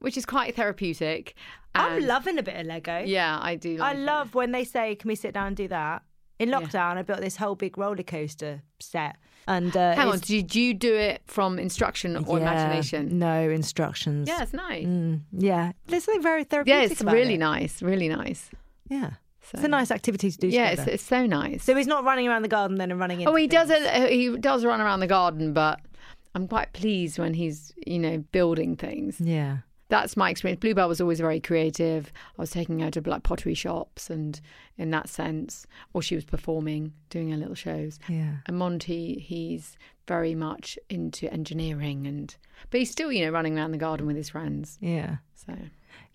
[0.05, 1.33] which is quite therapeutic.
[1.73, 2.99] I'm And- loving a bit of Lego.
[3.05, 3.75] Yeah, I do.
[3.81, 3.99] I like it.
[4.01, 6.03] love when they say, "Can we sit down and do that?"
[6.37, 9.15] In lockdown, I built this whole big roller coaster set,
[9.47, 13.17] and uh, Hang on, it's- did you do it from instruction or Yeah, imagination?
[13.19, 14.27] No instructions.
[14.27, 14.85] Yeah, it's nice.
[14.85, 15.71] Mm, yeah.
[15.87, 16.81] There's something very therapeutic.
[16.81, 17.39] Yeah, it's about really it.
[17.39, 18.51] nice, really nice.
[18.89, 20.47] Yeah, So, it's a nice activity to do.
[20.49, 20.91] yeah, it's, together.
[20.95, 21.63] it's so nice.
[21.63, 24.11] So he's not running around the garden then and running into oh, he does it.
[24.11, 25.79] He does run around the garden, but
[26.35, 29.19] I'm quite pleased when he's you know building things.
[29.21, 29.57] Yeah.
[29.87, 30.59] That's my experience.
[30.59, 32.11] Bluebell was always very creative.
[32.37, 34.39] I was taking her to like pottery shops, and
[34.77, 37.99] in that sense, or she was performing, doing her little shows.
[38.09, 38.37] Yeah.
[38.47, 42.35] And Monty, he's very much into engineering, and
[42.71, 44.77] but he's still you know running around the garden with his friends.
[44.81, 45.17] Yeah.
[45.35, 45.55] So.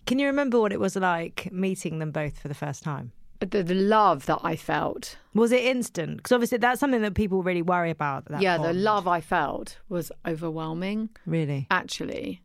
[0.05, 3.11] Can you remember what it was like meeting them both for the first time?
[3.49, 5.17] the, the love that I felt.
[5.33, 6.17] Was it instant?
[6.17, 8.25] Because obviously that's something that people really worry about.
[8.25, 11.67] That yeah, the love I felt was overwhelming, Really.
[11.71, 12.41] actually.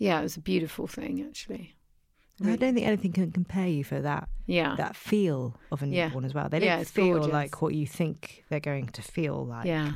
[0.00, 1.76] Yeah, it was a beautiful thing, actually.
[2.42, 4.74] I don't think anything can compare you for that Yeah.
[4.76, 6.06] that feel of a Yeah.
[6.06, 6.48] newborn as well.
[6.48, 7.32] They Yeah, don't feel gorgeous.
[7.32, 9.66] like what you think they're going to feel like.
[9.66, 9.92] yeah.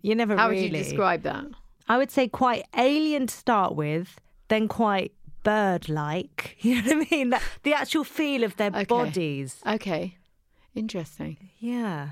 [0.00, 0.62] You never How really.
[0.70, 1.44] would you describe that?
[1.88, 6.56] I would say quite alien to start with, then quite bird-like.
[6.64, 7.30] You know what I mean?
[7.30, 8.84] That, the actual feel of their Okay.
[8.84, 9.60] bodies.
[9.66, 10.16] Okay.
[10.74, 11.50] Interesting.
[11.58, 12.10] Yeah.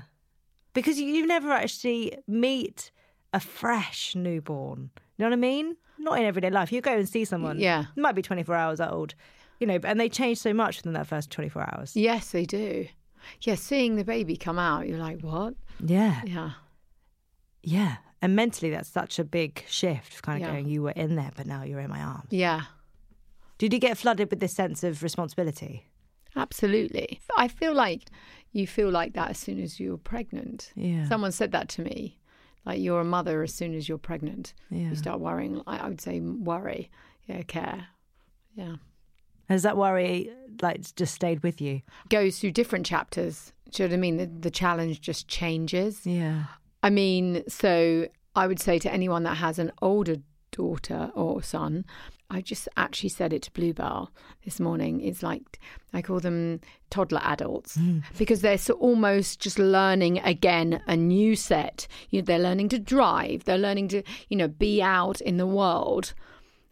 [0.73, 2.91] Because you, you never actually meet
[3.33, 4.89] a fresh newborn.
[5.17, 5.75] You know what I mean?
[5.97, 6.71] Not in everyday life.
[6.71, 7.59] You go and see someone.
[7.59, 7.85] Yeah.
[7.95, 9.15] Might be 24 hours old,
[9.59, 11.95] you know, and they change so much within that first 24 hours.
[11.95, 12.87] Yes, they do.
[13.41, 15.55] Yeah, seeing the baby come out, you're like, what?
[15.85, 16.21] Yeah.
[16.25, 16.51] Yeah.
[17.61, 17.97] Yeah.
[18.21, 20.53] And mentally, that's such a big shift, kind of Yeah.
[20.55, 22.27] going, you were in there, but now you're in my arms.
[22.31, 22.63] Yeah.
[23.57, 25.85] Did you get flooded with this sense of responsibility?
[26.35, 27.19] Absolutely.
[27.37, 28.09] I feel like
[28.53, 30.71] you feel like that as soon as you're pregnant.
[30.75, 31.07] Yeah.
[31.07, 32.18] Someone said that to me.
[32.65, 34.53] Like you're a mother as soon as you're pregnant.
[34.69, 34.89] Yeah.
[34.89, 35.61] You start worrying.
[35.65, 36.89] I, I would say worry.
[37.27, 37.87] Yeah, care.
[38.55, 38.75] Yeah.
[39.47, 41.81] Has that worry like just stayed with you?
[42.09, 43.53] Goes through different chapters.
[43.71, 44.17] Do you know what I mean?
[44.17, 46.05] The, the challenge just changes.
[46.05, 46.45] Yeah.
[46.83, 50.17] I mean, so I would say to anyone that has an older
[50.51, 51.85] daughter or son,
[52.29, 54.11] I just actually said it to Bluebell
[54.45, 55.01] this morning.
[55.01, 55.59] It's like
[55.93, 56.59] I call them
[56.91, 57.77] toddler adults
[58.17, 61.87] because they're so almost just learning again a new set.
[62.09, 63.45] You know, they're learning to drive.
[63.45, 66.13] They're learning to you know be out in the world.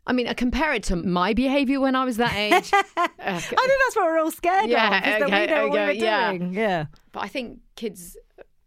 [0.05, 2.71] I mean, I compare it to my behaviour when I was that age.
[2.73, 5.23] Uh, I think that's what we're all scared Yeah, of.
[5.23, 6.31] Okay, we know what we're yeah.
[6.31, 6.53] doing.
[6.53, 6.85] Yeah.
[7.11, 8.15] But I think kids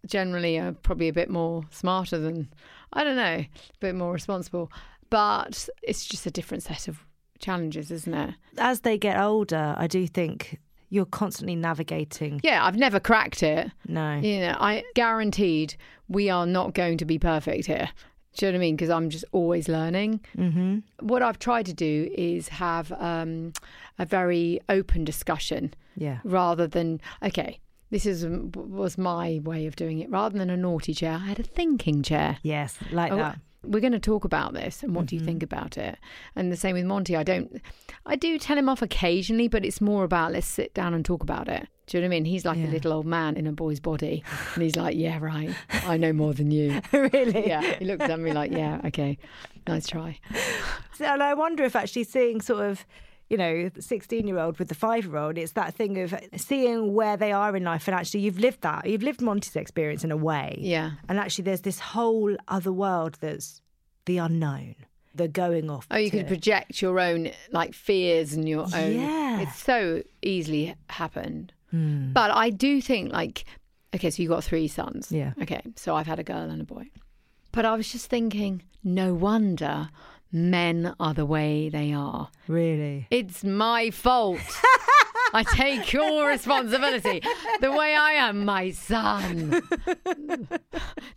[0.06, 2.52] generally are probably a bit more smarter than,
[2.92, 3.48] I don't know, a
[3.80, 4.70] bit more responsible.
[5.10, 7.04] But it's just a different set of
[7.38, 8.34] challenges, isn't it?
[8.58, 12.40] As they get older, I do think you're constantly navigating.
[12.42, 13.70] Yeah, I've never cracked it.
[13.86, 14.16] No.
[14.18, 15.74] You know, I guaranteed
[16.08, 17.88] we are not going to be perfect here.
[18.36, 18.76] Do you know what I mean?
[18.76, 20.20] Because I'm just always learning.
[20.36, 20.78] Mm-hmm.
[21.06, 23.52] What I've tried to do is have um,
[23.98, 26.18] a very open discussion Yeah.
[26.24, 27.58] rather than okay
[27.90, 31.40] this is was my way of doing it rather than a naughty chair i had
[31.40, 32.78] a thinking chair Yes.
[32.92, 33.40] Like Oh, that.
[33.62, 35.54] We're going to talk about this and what do you think mm-hmm.
[35.54, 35.98] about it.
[36.34, 37.60] And the same with monty i don't
[38.06, 41.22] i do tell him off occasionally but it's more about let's sit down and talk
[41.22, 41.68] about it.
[41.86, 42.24] Do you know what i mean?
[42.24, 42.66] He's like Yeah.
[42.66, 44.22] a little old man in a boy's body
[44.54, 45.54] and he's like yeah right.
[45.70, 46.80] I know more than you.
[46.92, 47.46] Really?
[47.46, 47.74] yeah.
[47.78, 49.18] He looks at me like yeah okay.
[49.66, 50.18] Nice try.
[50.96, 52.84] So- And I wonder if actually seeing sort of,
[53.30, 56.92] you know, 16 year old with the five year old, it's that thing of seeing
[56.92, 57.86] where they are in life.
[57.86, 58.86] And actually, you've lived that.
[58.86, 60.58] You've lived Monty's experience in a way.
[60.58, 63.62] yeah And actually, there's this whole other world that's
[64.06, 64.74] the unknown,
[65.14, 65.86] the going off.
[65.92, 68.94] Oh, you could project your own like fears and your own.
[68.94, 69.40] Yeah.
[69.40, 71.52] It's so easily happened.
[71.70, 72.12] Hmm.
[72.12, 73.44] But I do think like,
[73.94, 75.12] okay, so you got three sons.
[75.12, 75.34] Yeah.
[75.40, 76.90] Okay, so I've had a girl and a boy.
[77.52, 79.90] But I was just thinking, no wonder
[80.32, 82.28] men are the way they are.
[82.46, 83.06] Really?
[83.10, 84.40] It's my fault.
[85.32, 87.22] I take your responsibility.
[87.60, 89.62] The way I am, my son.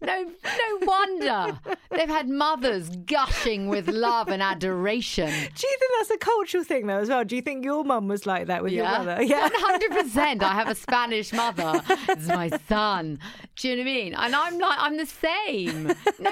[0.01, 1.59] No, no wonder
[1.91, 5.27] they've had mothers gushing with love and adoration.
[5.29, 7.23] Do you think that's a cultural thing, though, as well?
[7.23, 9.21] Do you think your mum was like that with your mother?
[9.23, 10.43] Yeah, one hundred percent.
[10.43, 11.81] I have a Spanish mother.
[12.09, 13.19] It's my son.
[13.55, 14.13] Do you know what I mean?
[14.13, 15.87] And I'm like, I'm the same.
[16.19, 16.31] No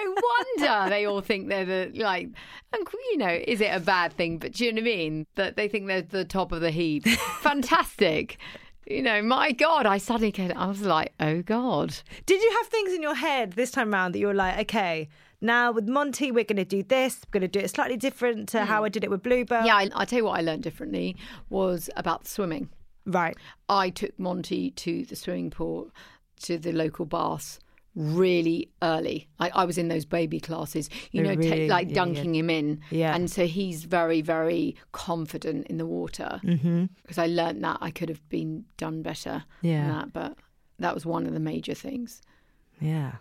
[0.58, 2.30] wonder they all think they're the like.
[2.74, 4.38] And you know, is it a bad thing?
[4.38, 5.28] But do you know what I mean?
[5.36, 7.04] That they think they're the top of the heap.
[7.42, 7.71] Fantastic.
[8.88, 10.56] You know, my God, I suddenly get.
[10.56, 11.96] I was like, oh God.
[12.26, 15.08] Did you have things in your head this time round that you were like, okay,
[15.40, 17.20] now with Monty, we're going to do this.
[17.26, 18.86] We're going to do it slightly different to how hmm.
[18.86, 19.66] I did it with Bluebell.
[19.66, 21.16] Yeah, I, I tell you what, I learned differently
[21.50, 22.70] was about swimming.
[23.06, 23.38] Right.
[23.70, 25.92] I took Monty to the swimming pool,
[26.44, 27.60] to the local baths
[27.96, 29.28] really early.
[29.40, 32.50] Like I was in those baby classes, you Oh, know, ta- like Yeah, dunking him
[32.50, 32.80] in.
[32.90, 33.14] Yeah.
[33.16, 36.40] And so he's very, very confident in the water.
[36.44, 36.86] Mm-hmm.
[37.02, 39.82] Because I learned that I could have been done better Yeah.
[39.82, 40.14] than that.
[40.14, 40.38] But
[40.80, 42.22] that was one of the major things.
[42.80, 43.14] Yeah.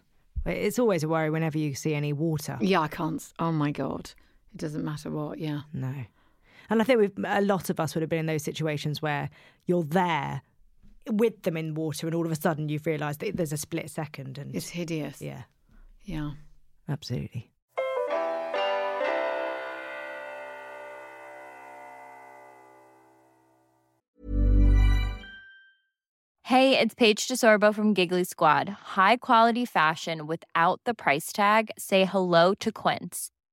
[0.47, 2.57] It's always a worry whenever you see any water.
[2.61, 3.23] Yeah, I can't.
[3.39, 4.13] Oh my God.
[4.55, 5.39] It doesn't matter what.
[5.39, 5.63] Yeah.
[5.73, 5.93] No.
[6.71, 9.29] And I think we've, a lot of us would have been in those situations where
[9.67, 10.43] you're there
[11.09, 13.91] with them in water and all of a sudden you've realised that there's a split
[13.91, 15.21] second and It's hideous.
[15.21, 15.43] yeah,
[16.05, 16.33] Yeah.
[16.89, 17.51] absolutely.
[26.43, 28.69] Hey, it's Paige DeSorbo from Giggly Squad.
[28.69, 31.71] High quality fashion without the price tag.
[31.79, 33.31] Say hello to Quince.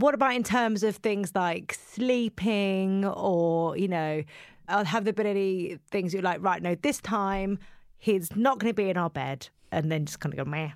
[0.00, 4.22] What about in terms of things like sleeping or, you know,
[4.68, 7.58] uh, have there been any things you're like, right, no, this time
[7.98, 10.70] he's not going to be in our bed and then just kind of go, meh.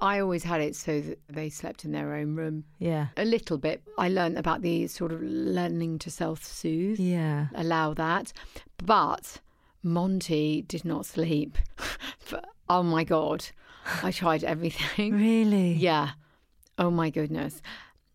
[0.00, 2.64] I always had it so that they slept in their own room.
[2.78, 3.06] Yeah.
[3.16, 3.82] A little bit.
[3.98, 7.46] I learned about the sort of learning to self soothe, Yeah.
[7.54, 8.32] allow that.
[8.84, 9.40] But
[9.82, 11.56] Monty did not sleep.
[12.30, 13.46] But, oh my God.
[14.02, 15.14] I tried everything.
[15.14, 15.72] Really?
[15.74, 16.10] Yeah.
[16.76, 17.62] Oh my goodness.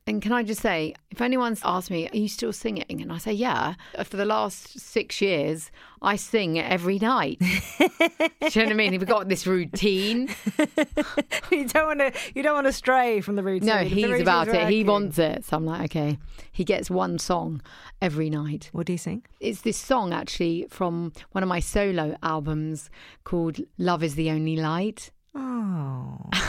[0.08, 3.02] And can I just say, if anyone's asked me, are you still singing?
[3.02, 3.76] And I say, yeah.
[4.04, 5.70] For the last six years,
[6.02, 7.40] I sing every night.
[7.40, 8.92] Do you know what I mean?
[8.92, 10.30] We've got this routine.
[11.52, 12.14] you don't want to.
[12.34, 13.68] You don't want to stray from the routine.
[13.68, 14.70] No, he's about it.
[14.70, 15.46] He wants it.
[15.46, 16.18] So I'm like, okay.
[16.52, 17.62] He gets one song
[18.02, 18.70] every night.
[18.72, 19.24] What do you sing?
[19.40, 22.90] It's this song actually from one of my solo albums
[23.24, 25.12] called Love is the Only Light.
[25.36, 26.18] Oh.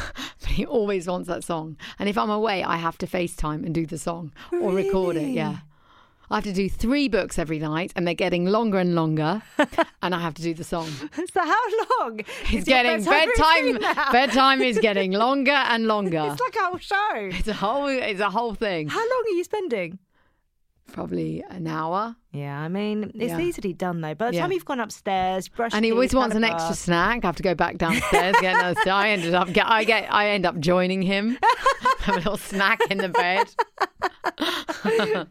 [0.43, 1.77] But he always wants that song.
[2.01, 5.29] And if I'm away, I have to FaceTime and do the song or record it.
[5.29, 5.59] Yeah.
[6.31, 9.43] I have to do three books every night and they're getting longer and longer.
[10.03, 10.89] and I have to do the song.
[11.33, 11.61] so how
[12.01, 12.23] long?
[12.51, 14.09] It's getting bedtime bedtime.
[14.13, 16.27] Bedtime is getting longer and longer.
[16.33, 17.15] It's like a whole show.
[17.15, 17.87] It's a whole.
[17.87, 18.89] It's a whole thing.
[18.89, 19.99] How long are you spending?
[20.91, 22.17] Probably an hour.
[22.33, 23.39] Yeah, I mean, it's Yeah.
[23.41, 24.15] easily done though.
[24.15, 24.43] By the Yeah.
[24.43, 26.79] time you've gone upstairs, brushed And he teeth, always had wants a an extra bath-
[26.79, 27.25] snack.
[27.25, 28.81] I have to go back downstairs get another.
[28.85, 29.53] So I ended up.
[29.53, 30.13] Get, I get.
[30.13, 31.39] I end up joining him.
[32.01, 33.49] Have a little snack in the bed.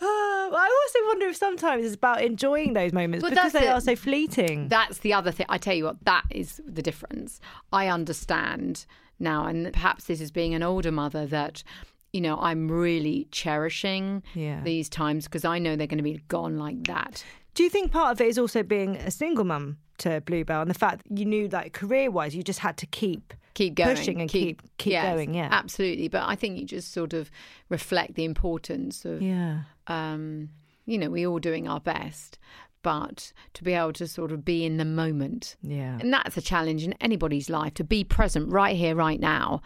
[0.00, 3.72] I also wonder if sometimes it's about enjoying those moments Well, because that's they it.
[3.72, 4.68] are so fleeting.
[4.68, 5.46] That's the other thing.
[5.48, 7.40] I tell you what, that is the difference.
[7.72, 8.84] I understand
[9.18, 11.62] now, and perhaps this is being an older mother that,
[12.16, 14.62] you know, I'm really cherishing Yeah.
[14.64, 17.22] these times because I know they're going to be gone like that.
[17.54, 20.70] Do you think part of it is also being a single mum to Bluebell and
[20.70, 23.96] the fact that you knew that career wise you just had to keep Keep going,
[23.96, 25.34] pushing and keep keep yes, going?
[25.34, 25.48] Yeah.
[25.50, 26.08] absolutely.
[26.08, 27.30] But I think you just sort of
[27.70, 29.60] reflect the importance of, Yeah.
[29.86, 30.48] um,
[30.86, 32.38] you know, we all doing our best,
[32.82, 35.98] but to be able to sort of be in the moment Yeah.
[36.00, 39.62] And that's a challenge in anybody's life to be present right here, right now,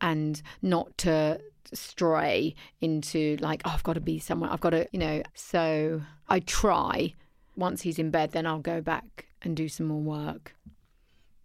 [0.00, 1.40] and not to
[1.74, 4.50] stray into like, oh, I've got to be somewhere.
[4.52, 5.22] I've got to, you know.
[5.34, 7.14] So I try.
[7.56, 10.54] Once he's in bed, then I'll go back and do some more work.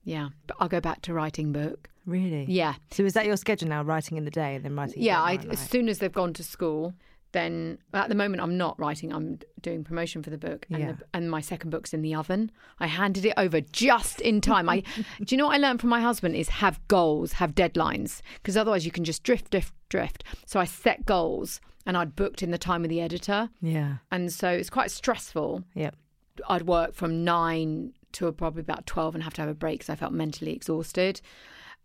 [0.03, 1.89] Yeah, but I'll go back to writing book.
[2.05, 2.45] Really?
[2.49, 5.01] Yeah, So is that your schedule now, writing in the day and then writing?
[5.01, 5.21] yeah.
[5.21, 6.93] I, as soon as they've gone to school,
[7.33, 9.11] then at the moment I'm not writing.
[9.13, 10.91] I'm doing promotion for the book, and, Yeah.
[10.93, 12.51] the, and my second book's in the oven.
[12.79, 14.69] I handed it over just in time.
[14.69, 14.81] I,
[15.23, 18.55] do you know what I learned from my husband is have goals, have deadlines, because
[18.57, 20.23] otherwise you can just drift, drift, drift.
[20.45, 23.97] So I set goals, and I'd booked in the time with the editor, Yeah.
[24.11, 25.63] and so it's quite stressful.
[25.75, 25.95] Yep.
[26.49, 29.89] I'd work from nine to probably about 12 and have to have a break because
[29.89, 31.19] I felt mentally exhausted.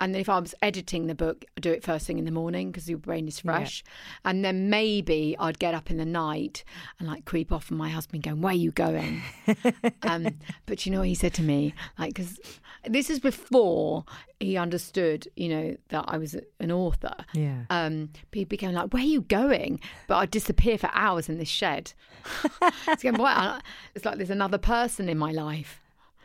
[0.00, 2.30] And then if I was editing the book, I'd do it first thing in the
[2.30, 3.82] morning because your brain is fresh.
[4.24, 6.64] And then maybe I'd get up in the night
[6.98, 9.22] and like creep off and my husband going, Where are you going?
[10.02, 10.28] um,
[10.66, 11.74] but you know what he said to me?
[11.98, 12.38] Like, because
[12.84, 14.04] this is before
[14.40, 17.14] he understood, you know, that I was an author.
[17.32, 17.62] Yeah.
[17.70, 21.38] Um, but he became like, "Where are you going?" But I'd disappear for hours in
[21.38, 21.92] this shed.
[22.88, 23.62] it's, going, "What?"
[23.94, 25.80] it's like there's another person in my life,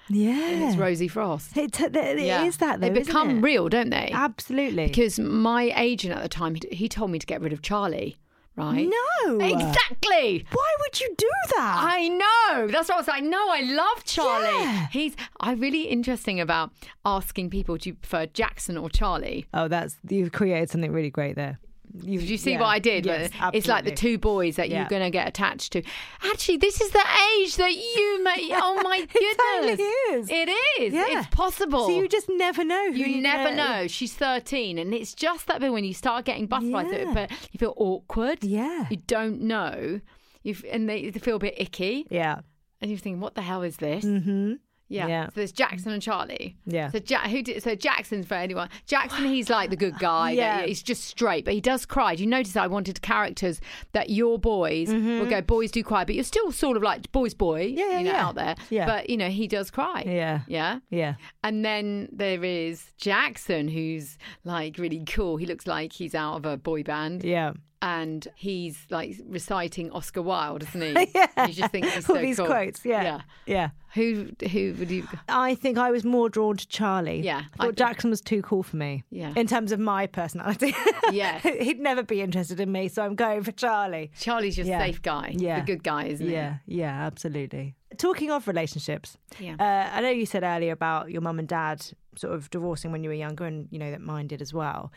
[0.09, 0.31] Yeah.
[0.49, 1.55] and it's Rosie Frost.
[1.57, 2.49] It, it is Yeah.
[2.59, 2.89] that though.
[2.89, 3.41] They isn't become it?
[3.41, 4.09] real, don't they?
[4.13, 4.87] Absolutely.
[4.87, 8.17] Because my agent at the time, he- he told me to get rid of Charlie.
[8.55, 8.87] Right?
[8.87, 9.39] no.
[9.39, 10.45] Exactly.
[10.51, 11.75] Why would you do that?
[11.89, 12.67] I know.
[12.67, 13.23] That's what I was like.
[13.23, 14.45] No, I love Charlie.
[14.63, 14.87] Yeah.
[14.91, 16.71] He's I really interesting about
[17.03, 19.47] asking people, do you prefer Jackson or Charlie?
[19.55, 21.59] oh, that's you've created something really great there.
[21.95, 22.59] Did you see yeah.
[22.59, 23.05] what I did?
[23.05, 24.79] Yes, it's like the two boys that Yeah.
[24.79, 25.83] you're going to get attached to.
[26.23, 27.03] Actually, this is the
[27.37, 28.49] age that you may.
[28.53, 29.77] Oh my goodness.
[29.77, 30.29] totally is.
[30.29, 30.49] It
[30.81, 30.93] is.
[30.93, 31.19] Yeah.
[31.19, 31.85] It's possible.
[31.85, 32.91] So you just never know.
[32.91, 33.87] Who You you're never know.
[33.87, 37.13] She's 13, and it's just that bit when you start getting butterflies, Yeah.
[37.13, 38.43] but you feel awkward.
[38.43, 38.87] Yeah.
[38.89, 40.01] You don't know.
[40.41, 42.07] You've, and they, they feel a bit icky.
[42.09, 42.39] Yeah.
[42.81, 44.03] And you're thinking, what the hell is this?
[44.03, 44.53] Mm-hmm.
[44.93, 45.07] Yeah.
[45.07, 45.25] Yeah.
[45.27, 46.55] So there's Jackson and Charlie.
[46.65, 46.89] Yeah.
[46.91, 48.69] So ja- who did, so Jackson's for anyone.
[48.85, 50.31] Jackson, he's like the good guy.
[50.31, 50.57] Yeah.
[50.59, 52.15] that- He's just straight, but he does cry.
[52.15, 53.59] Do you notice I wanted characters
[53.93, 57.33] that your boys will go, boys do cry, but you're still sort of like boys
[57.33, 57.77] boy, Mm-hmm.
[57.77, 58.25] Yeah, yeah, you know, yeah.
[58.25, 58.55] out there.
[58.69, 58.85] Yeah.
[58.85, 60.03] But you know, he does cry.
[60.05, 60.41] Yeah.
[60.47, 60.79] Yeah.
[60.89, 61.15] Yeah.
[61.43, 65.37] And then there is Jackson, who's like really cool.
[65.37, 67.23] He looks like he's out of a boy band.
[67.23, 67.53] Yeah.
[67.85, 71.11] And he's like reciting Oscar Wilde, isn't he?
[71.15, 71.47] Yeah.
[71.47, 72.45] You just think he's All these cool.
[72.45, 72.85] quotes.
[72.85, 73.03] Yeah.
[73.03, 73.21] Yeah.
[73.45, 73.69] Yeah.
[73.95, 77.19] Who who would you I think I was more drawn to Charlie.
[77.21, 79.03] Yeah, I I thought think- Jackson was too cool for me.
[79.11, 79.33] Yeah.
[79.35, 80.73] In terms of my personality.
[81.11, 84.11] yeah, He'd never be interested in me, so I'm going for Charlie.
[84.17, 84.79] Charlie's your Yeah.
[84.79, 85.33] safe guy.
[85.35, 85.59] Yeah.
[85.59, 86.33] The good guy, isn't he?
[86.33, 87.75] Yeah, yeah, absolutely.
[87.97, 89.55] Talking of relationships, Yeah.
[89.59, 93.03] uh, I know you said earlier about your mum and dad sort of divorcing when
[93.03, 94.91] you were younger, and you know that mine did as well.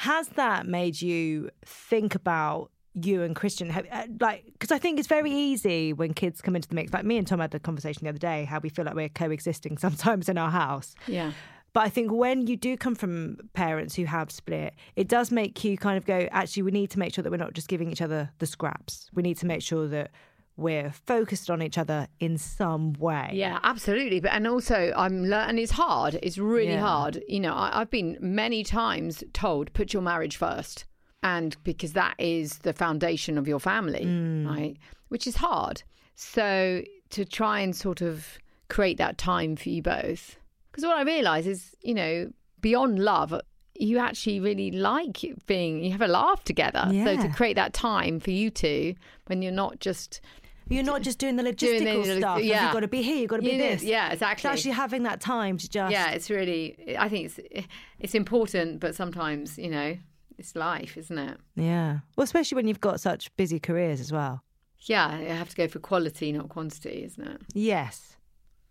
[0.00, 3.68] Has that made you think about you and Christian?
[3.68, 6.90] Have, uh, like, because I think it's very easy when kids come into the mix.
[6.90, 9.10] Like me and Tom had a conversation the other day how we feel like we're
[9.10, 10.94] coexisting sometimes in our house.
[11.06, 11.32] Yeah.
[11.74, 15.62] But I think when you do come from parents who have split, it does make
[15.64, 17.92] you kind of go, actually, we need to make sure that we're not just giving
[17.92, 19.10] each other the scraps.
[19.12, 20.12] We need to make sure that
[20.60, 23.30] we're focused on each other in some way.
[23.32, 24.20] Yeah, absolutely.
[24.20, 26.18] But and also, I'm lear- and it's hard.
[26.22, 26.80] It's really Yeah.
[26.80, 27.22] hard.
[27.28, 30.84] You know, I, I've been many times told put your marriage first,
[31.22, 34.46] and because that is the foundation of your family, mm.
[34.46, 34.76] right?
[35.08, 35.82] Which is hard.
[36.14, 38.38] So to try and sort of
[38.68, 40.36] create that time for you both,
[40.70, 42.30] because what I realise is, you know,
[42.60, 43.34] beyond love.
[43.74, 46.84] You actually really like being, you have a laugh together.
[46.86, 48.94] So to create that time for you two
[49.24, 50.20] when you're not just
[50.70, 52.42] You're not just doing the Doing logistical the- stuff.
[52.42, 52.64] yeah.
[52.64, 53.82] You've got to be here, you've got to be You know, this.
[53.82, 54.50] yeah, It's exactly.
[54.50, 55.92] actually having that time to just.
[55.92, 57.66] yeah it's really i think it's
[57.98, 59.96] it's important but sometimes you know
[60.38, 61.98] it's life isn't it Yeah.
[62.16, 64.42] Well, especially when you've got such busy careers as well.
[64.86, 68.16] yeah you have to go for quality not quantity isn't it Yes,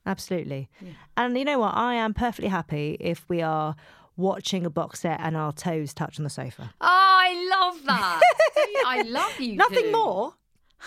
[0.05, 0.69] absolutely.
[1.17, 1.75] And you know what?
[1.75, 3.75] I am perfectly happy if we are
[4.17, 6.73] watching a box set and our toes touch on the sofa.
[6.81, 6.87] oh
[7.21, 8.21] i love that
[8.85, 10.33] i love you Nothing more.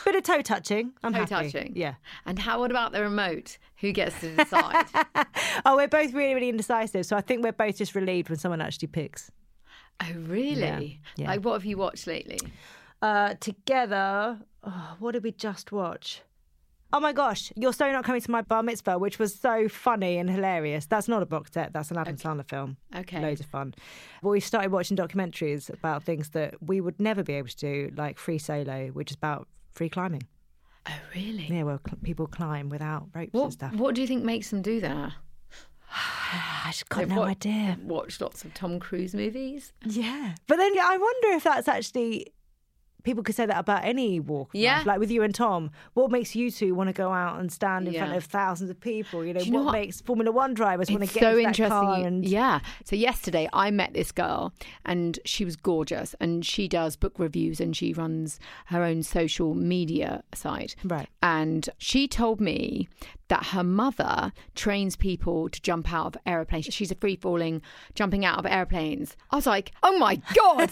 [0.04, 0.92] Bit of toe touching.
[1.02, 1.50] I'm toe happy.
[1.50, 1.94] touching Yeah.
[2.26, 4.86] and how what about the remote who gets to decide
[5.66, 7.04] oh, we're both really, really indecisive.
[7.06, 9.30] So I think we're both just relieved when someone actually picks.
[10.02, 11.28] oh really Yeah.
[11.28, 12.38] like what have you watched lately
[13.02, 16.22] Uh, together, oh, what did we just watch?
[16.94, 20.18] Oh my gosh, You're So Not Coming to My Bar Mitzvah, which was so funny
[20.18, 20.84] and hilarious.
[20.86, 22.76] That's not a box set, that's an Adam Sandler film.
[22.94, 23.20] Okay.
[23.20, 23.72] Loads of fun.
[24.22, 27.90] But we started watching documentaries about things that we would never be able to do,
[27.96, 30.22] like Free Solo, which is about free climbing.
[30.86, 33.72] oh really Yeah, where cl- people climb without ropes and stuff.
[33.74, 35.12] what do you think makes them do that
[35.94, 37.78] I just got They've no idea.
[37.82, 40.34] watched lots of tom cruise movies Yeah.
[40.46, 42.32] But then I wonder if that's actually
[43.02, 44.50] people could say that about any walk.
[44.52, 44.78] Yeah.
[44.78, 44.86] life.
[44.86, 47.88] Like with you and Tom, what makes you two want to go out and stand
[47.88, 49.24] in front of thousands of people?
[49.24, 49.72] You know, you know what, what?
[49.72, 51.68] makes Formula One drivers want to get so into that interesting.
[51.70, 52.60] car you- and Yeah.
[52.84, 54.52] So yesterday I met this girl
[54.84, 59.54] and she was gorgeous and she does book reviews and she runs her own social
[59.54, 60.76] media site.
[60.84, 61.08] Right.
[61.22, 62.88] And she told me
[63.32, 66.66] that her mother trains people to jump out of airplanes.
[66.66, 67.62] She's a free falling,
[67.94, 69.16] jumping out of airplanes.
[69.30, 70.70] I was like, oh my God.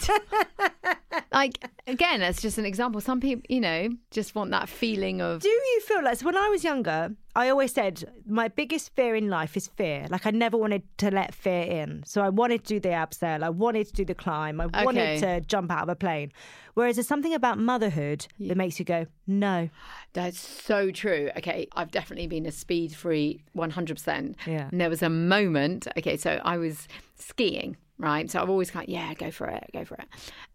[1.32, 3.00] like, again, that's just an example.
[3.00, 5.40] Some people, you know, just want that feeling of.
[5.40, 9.14] Do you feel like so when I was younger, I always said my biggest fear
[9.14, 10.06] in life is fear.
[10.10, 12.02] Like I never wanted to let fear in.
[12.04, 14.84] So I wanted to do the abseil, I wanted to do the climb, I Okay.
[14.84, 16.32] wanted to jump out of a plane.
[16.74, 19.70] Whereas there's something about motherhood that makes you go, no.
[20.12, 21.30] That's so true.
[21.36, 24.34] Okay, I've definitely been a speed free 100%.
[24.46, 24.68] Yeah.
[24.70, 28.28] And there was a moment, okay, so I was skiing, right?
[28.30, 30.06] So I've always kind of, yeah, go for it, go for it.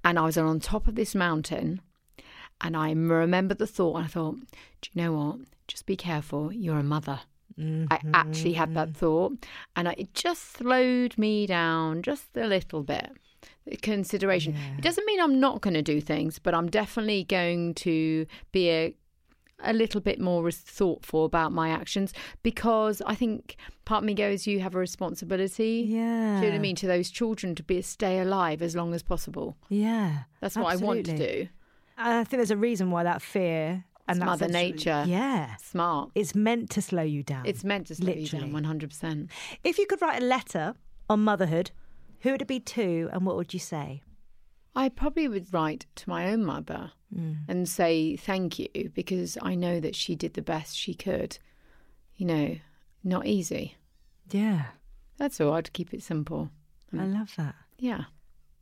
[0.03, 1.79] And I was on top of this mountain
[2.61, 4.35] and I remember the thought and I thought,
[4.81, 5.37] do you know what?
[5.67, 6.51] Just be careful.
[6.51, 7.21] You're a mother.
[7.57, 8.97] I actually had that mm-hmm.
[8.97, 9.45] thought
[9.77, 13.11] and I, it just slowed me down just a little bit.
[13.81, 14.55] Consideration.
[14.77, 18.69] It doesn't mean I'm not going to do things, but I'm definitely going to be
[18.69, 18.95] a
[19.63, 22.13] a little bit more thoughtful about my actions
[22.43, 23.55] because I think
[23.85, 25.85] part of me goes, you have a responsibility.
[25.87, 25.95] Yeah.
[25.95, 26.75] Do you know what I mean?
[26.75, 29.55] To those children to be stay alive as long as possible.
[29.69, 30.23] Yeah.
[30.41, 31.47] That's what I want to do.
[31.97, 35.03] I think there's a reason why that fear and It's that Mother Nature.
[35.07, 35.55] Yeah.
[35.57, 36.11] Smart.
[36.15, 37.45] It's meant to slow you down.
[37.45, 38.45] It's meant to slow you Literally.
[38.45, 39.31] down one hundred percent.
[39.63, 40.75] If you could write a letter
[41.09, 41.71] on motherhood,
[42.21, 44.01] who would it be to and what would you say?
[44.75, 47.33] I probably would write to my own mother hmm.
[47.47, 51.37] and say thank you because I know that she did the best she could.
[52.15, 52.57] You know,
[53.03, 53.75] not easy.
[54.31, 54.65] Yeah.
[55.17, 55.53] That's all.
[55.53, 56.49] I'd keep it simple.
[56.97, 57.55] I love that.
[57.77, 58.05] Yeah.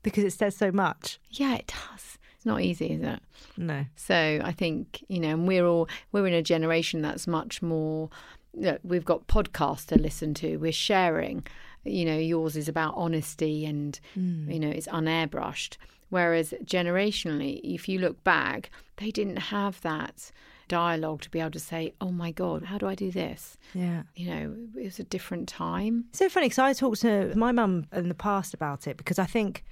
[0.02, 1.20] Because it says so much.
[1.30, 2.18] Yeah, it does.
[2.44, 3.22] It's not easy, is it?
[3.56, 3.86] No.
[3.96, 8.10] So I think you know, and we're all we're in a generation that's much more.
[8.54, 10.58] Look, we've got podcasts to listen to.
[10.58, 11.48] We're sharing.
[11.86, 14.54] You know, yours is about honesty and mm.
[14.54, 15.78] you know it's unairbrushed.
[16.10, 20.30] Whereas generationally, if you look back, they didn't have that
[20.68, 24.04] dialogue to be able to say, "Oh my God, how do I do this?" Yeah.
[24.18, 26.08] You know, it was a different time.
[26.12, 29.26] So funny because I talked to my mum in the past about it because I
[29.26, 29.64] think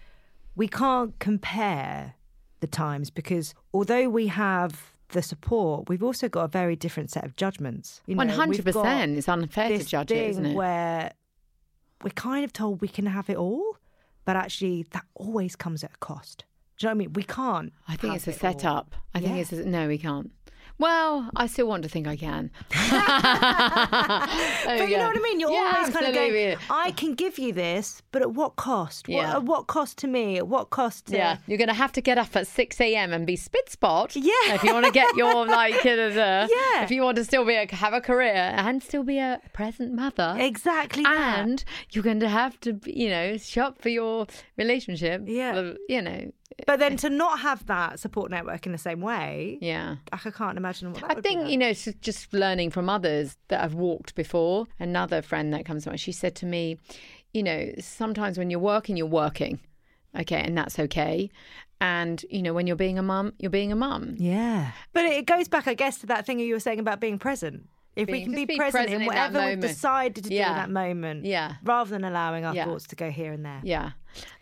[0.55, 2.15] we can't compare
[2.61, 7.25] the times because although we have the support, we've also got a very different set
[7.25, 8.01] of judgments.
[8.05, 9.17] One hundred percent.
[9.17, 10.55] It's unfair to judge it, isn't it?
[10.55, 11.11] Where
[12.03, 13.77] we're kind of told we can have it all,
[14.25, 16.45] but actually that always comes at a cost.
[16.77, 17.13] Do you know what I mean?
[17.13, 17.73] We can't.
[17.87, 18.51] I think it's a it all.
[18.53, 18.95] setup.
[19.13, 19.41] I think Yeah.
[19.41, 20.31] it's a, no, we can't.
[20.81, 22.49] Well, I still want to think I can.
[22.71, 22.89] But
[24.89, 25.39] you know what I mean?
[25.39, 29.07] You're yeah, always kind of going, I can give you this, but at what cost?
[29.07, 29.35] What, Yeah.
[29.35, 30.37] at what cost to me?
[30.37, 31.17] At what cost to.
[31.17, 33.13] Yeah, you're going to have to get up at 6 a.m.
[33.13, 34.15] and be spit spot.
[34.15, 34.33] Yeah.
[34.55, 36.47] If you want to get your, like, da, da, da.
[36.49, 36.83] Yeah.
[36.83, 39.93] If you want to still be a, have a career and still be a present
[39.93, 40.35] mother.
[40.39, 41.39] Exactly that.
[41.39, 44.25] And you're going to have to, you know, shop for your
[44.57, 45.23] relationship.
[45.27, 45.73] Yeah.
[45.87, 46.31] You know,
[46.67, 49.95] But then to not have that support network in the same way, yeah.
[50.11, 51.51] I can't imagine what that I would be think, like.
[51.51, 54.67] you know, just learning from others that have walked before.
[54.79, 56.77] Another friend that comes to mind, she said to me,
[57.33, 59.59] you know, sometimes when you're working, you're working.
[60.19, 60.41] Okay.
[60.41, 61.29] And that's okay.
[61.79, 64.15] And, you know, when you're being a mum, you're being a mum.
[64.19, 64.71] Yeah.
[64.93, 67.67] But it goes back, I guess, to that thing you were saying about being present.
[67.95, 69.61] If we can be present, present in whatever we've moment.
[69.63, 71.55] decided to do in that moment, Yeah.
[71.63, 72.65] rather than allowing our Yeah.
[72.65, 73.59] thoughts to go here and there.
[73.63, 73.91] Yeah.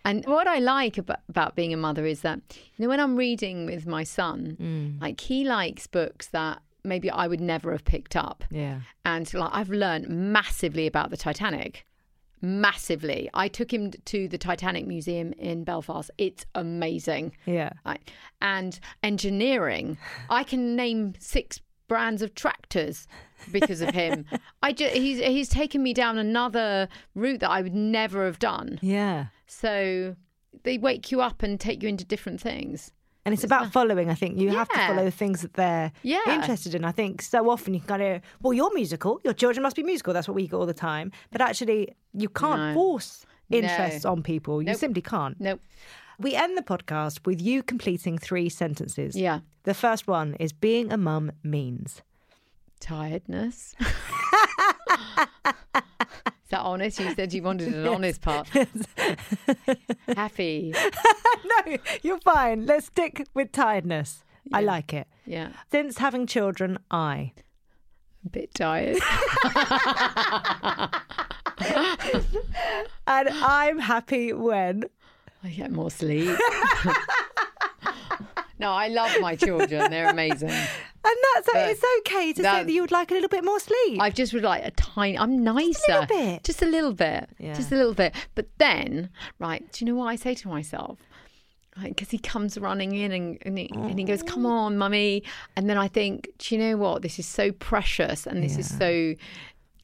[0.06, 2.40] And what I like about, about being a mother is that,
[2.76, 5.02] you know, when I'm reading with my son, mm.
[5.02, 8.44] like he likes books that maybe I would never have picked up.
[8.50, 8.82] Yeah.
[9.06, 11.86] And like I've learned massively about the Titanic.
[12.42, 13.30] Massively.
[13.34, 16.10] I took him to the Titanic Museum in Belfast.
[16.18, 17.34] It's amazing.
[17.46, 17.74] Yeah.
[17.86, 18.02] Right.
[18.42, 19.98] And engineering,
[20.30, 21.60] I can name six
[21.90, 23.06] brands of tractors
[23.52, 24.26] because of him.
[24.64, 28.80] I just, he's he's taken me down another route that I would never have done.
[28.82, 29.26] Yeah.
[29.48, 30.16] So
[30.64, 32.92] they wake you up and take you into different things.
[33.26, 34.40] And it's about following, I think.
[34.40, 36.22] You have to follow the things that they're Yeah.
[36.28, 36.84] interested in.
[36.86, 39.20] I think so often you can kind of, well, you're musical.
[39.24, 40.14] Your children must be musical.
[40.14, 41.12] That's what we get all the time.
[41.32, 42.74] But actually, you can't No.
[42.74, 43.58] force No.
[43.60, 44.62] interests on people.
[44.62, 44.78] You Nope.
[44.78, 45.40] simply can't.
[45.40, 45.60] Nope.
[46.20, 49.16] We end the podcast with you completing three sentences.
[49.16, 49.40] Yeah.
[49.64, 52.02] The first one is being a mum means.
[52.82, 53.74] Tiredness.
[56.50, 57.00] Is that honest?
[57.00, 58.50] You said you wanted an honest part.
[60.16, 60.74] Happy.
[61.46, 62.66] no, you're fine.
[62.66, 64.24] Let's stick with tiredness.
[64.52, 65.08] I like it.
[65.26, 65.50] Yeah.
[65.72, 67.34] Since having children, I.
[68.26, 68.98] A bit tired.
[73.08, 74.84] And I'm happy when.
[75.44, 76.38] I get more sleep.
[78.60, 79.90] no, I love my children.
[79.90, 80.50] They're amazing.
[80.50, 83.46] And that's But it's okay to say that- that you would like a little bit
[83.46, 84.02] more sleep.
[84.02, 85.18] I've just would like a tiny.
[85.18, 85.80] I'm nicer.
[85.88, 86.44] A little bit.
[86.44, 87.30] Just a little bit.
[87.40, 87.54] Yeah.
[87.54, 88.14] Just a little bit.
[88.36, 89.10] But then,
[89.40, 89.64] right?
[89.72, 91.00] Do you know what I say to myself?
[91.82, 95.24] Because he comes running in and and he, and he goes, "Come on, mummy,"
[95.56, 97.04] and then I think, do you know what?
[97.04, 99.16] This is so precious, and this is so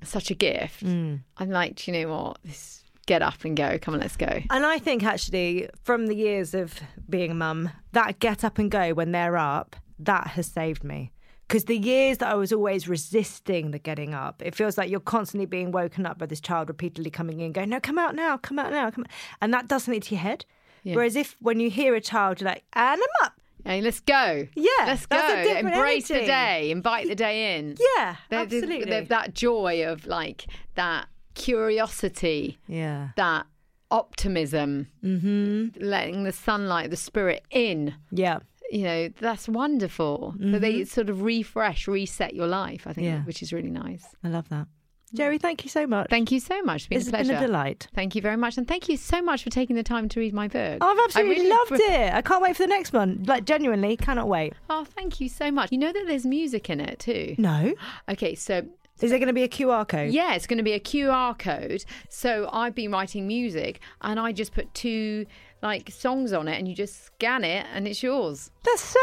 [0.04, 0.84] such a gift.
[0.86, 1.22] Mm.
[1.38, 2.40] I'm like, do you know what?
[2.44, 3.78] This get up and go.
[3.80, 4.42] Come on, let's go.
[4.50, 6.80] And I think actually, from the years of
[7.10, 11.12] being a mum, that get up and go when they're up, that has saved me.
[11.48, 15.00] Because the years that I was always resisting the getting up, it feels like you're
[15.00, 18.38] constantly being woken up by this child repeatedly coming in, going, "No, come out now,
[18.38, 19.12] come out now, come," out.
[19.42, 20.44] and that does something to your head.
[20.84, 20.96] Yeah.
[20.96, 23.34] Whereas if when you hear a child, you're like, "And I'm up."
[23.64, 24.48] Hey, let's go.
[24.56, 25.18] Yeah, let's go.
[25.18, 26.28] that's a different Embrace the energy.
[26.28, 26.72] day.
[26.72, 27.76] Invite the day in.
[27.98, 28.90] Yeah, there's- absolutely.
[28.90, 30.46] there's that joy of like
[30.76, 33.46] that curiosity, yeah, that
[33.92, 35.68] optimism, mm-hmm.
[35.84, 37.94] letting the sunlight, the spirit in.
[38.12, 38.40] yeah.
[38.72, 40.34] You know, that's wonderful.
[40.42, 43.18] So they sort of refresh, reset your life, I think, Mm-hmm.
[43.18, 43.24] Yeah.
[43.24, 44.04] which is really nice.
[44.24, 44.66] I love that.
[45.14, 46.08] Geri, thank you so much.
[46.10, 46.82] Thank you so much.
[46.82, 47.34] It's been It's a pleasure.
[47.34, 47.88] been a delight.
[47.94, 48.58] Thank you very much.
[48.58, 50.80] And thank you so much for taking the time to read my book.
[50.82, 52.12] Oh, I've absolutely really loved it.
[52.14, 53.24] I can't wait for the next one.
[53.28, 54.54] Like, genuinely, cannot wait.
[54.68, 55.72] Oh, thank you so much.
[55.72, 57.36] You know that there's music in it too.
[57.38, 57.76] No.
[58.10, 58.66] Okay, so
[59.02, 60.12] Is there going to be a QR code?
[60.12, 61.84] Yeah, it's going to be a QR code.
[62.10, 65.26] So I've been writing music and I just put two
[65.62, 68.52] like songs on it and you just scan it and it's yours.
[68.64, 69.00] That's so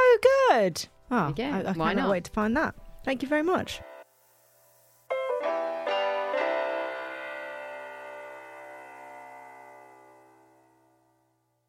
[0.48, 0.86] good.
[1.10, 1.44] Oh, you go.
[1.44, 2.10] I, I Why cannot not?
[2.10, 2.74] wait to find that.
[3.04, 3.82] Thank you very much.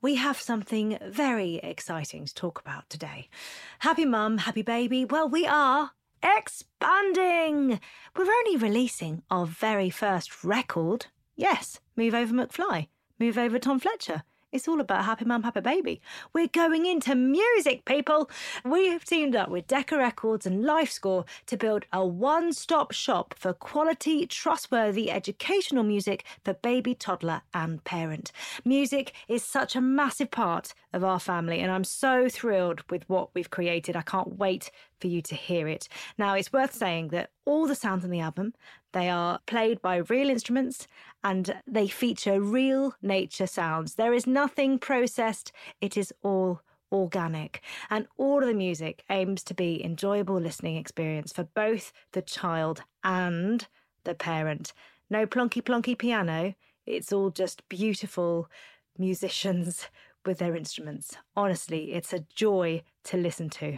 [0.01, 3.29] We have something very exciting to talk about today.
[3.79, 5.05] Happy mum, happy baby.
[5.05, 5.91] Well, we are
[6.23, 7.79] expanding.
[8.15, 11.07] We're only releasing our very first record.
[11.35, 12.87] Yes, Move Over McFly,
[13.19, 14.23] Move Over Tom Fletcher.
[14.53, 15.99] It's all about Happy Mum, Happy Baby.
[16.31, 18.29] We're going into music, people.
[18.63, 23.33] We have teamed up with Decca Records and LifeScore to build a one stop shop
[23.35, 28.31] for quality, trustworthy educational music for baby, toddler, and parent.
[28.63, 33.33] Music is such a massive part of our family, and I'm so thrilled with what
[33.33, 33.95] we've created.
[33.95, 34.69] I can't wait
[35.03, 35.89] for you to hear it.
[36.17, 38.53] Now, it's worth saying that all the sounds on the album
[38.93, 40.87] they are played by real instruments
[41.25, 43.95] and they feature real nature sounds.
[43.95, 45.51] There is nothing processed,
[45.81, 47.61] it is all organic.
[47.89, 52.83] And all of the music aims to be enjoyable listening experience for both the child
[53.03, 53.67] and
[54.05, 54.71] the parent.
[55.09, 58.49] No plonky plonky piano, it's all just beautiful
[58.97, 59.87] musicians
[60.25, 61.17] with their instruments.
[61.35, 63.77] Honestly, it's a joy to listen to.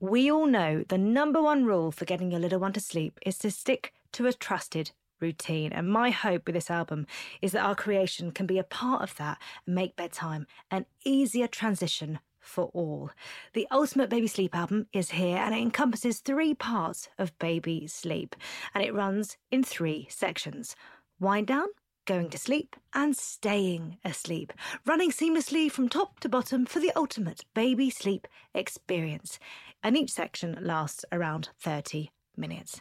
[0.00, 3.38] We all know the number one rule for getting your little one to sleep is
[3.38, 5.72] to stick to a trusted routine.
[5.72, 7.06] And my hope with this album
[7.40, 11.46] is that our creation can be a part of that and make bedtime an easier
[11.46, 13.10] transition for all.
[13.52, 18.34] The Ultimate Baby Sleep album is here and it encompasses three parts of baby sleep
[18.74, 20.74] and it runs in three sections
[21.20, 21.68] wind down,
[22.04, 24.52] going to sleep, and staying asleep,
[24.86, 29.38] running seamlessly from top to bottom for the ultimate baby sleep experience.
[29.82, 32.80] And each section lasts around 30 minutes.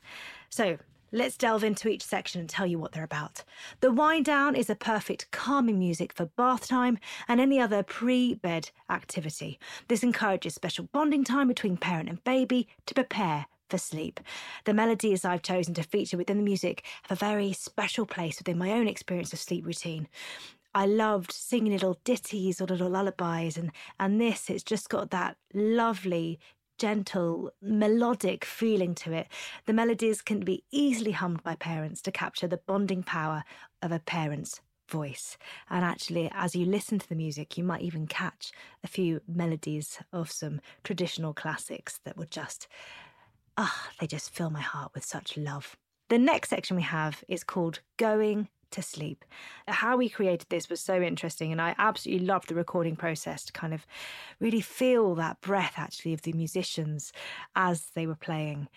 [0.50, 0.78] So,
[1.14, 3.44] Let's delve into each section and tell you what they're about.
[3.82, 8.36] The wind down is a perfect calming music for bath time and any other pre
[8.36, 9.60] bed activity.
[9.90, 14.20] This encourages special bonding time between parent and baby to prepare for sleep.
[14.66, 18.58] The melodies I've chosen to feature within the music have a very special place within
[18.58, 20.08] my own experience of sleep routine.
[20.76, 25.38] I loved singing little ditties or little lullabies, and and this it's just got that
[25.54, 26.40] lovely
[26.78, 29.28] gentle, melodic feeling to it.
[29.66, 33.44] The melodies can be easily hummed by parents to capture the bonding power
[33.82, 35.38] of a parent's voice.
[35.70, 38.52] And actually, as you listen to the music, you might even catch
[38.84, 42.68] a few melodies of some traditional classics that would just,
[43.58, 45.78] ah, they just fill my heart with such love.
[46.10, 49.26] The next section we have is called Going to sleep.
[49.68, 53.54] How we created this was so interesting, and I absolutely loved the recording process to
[53.54, 53.86] kind of
[54.40, 57.12] really feel that breath actually of the musicians
[57.56, 58.68] as they were playing.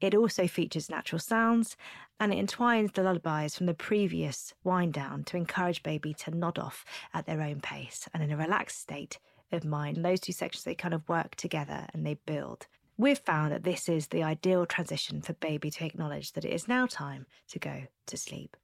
[0.00, 1.76] It also features natural sounds
[2.20, 6.58] and it entwines the lullabies from the previous wind down to encourage baby to nod
[6.58, 9.18] off at their own pace and in a relaxed state
[9.52, 10.04] of mind.
[10.04, 12.66] those two sections they kind of work together and they build.
[12.98, 16.66] We've found that this is the ideal transition for baby to acknowledge that it is
[16.66, 18.56] now time to go to sleep.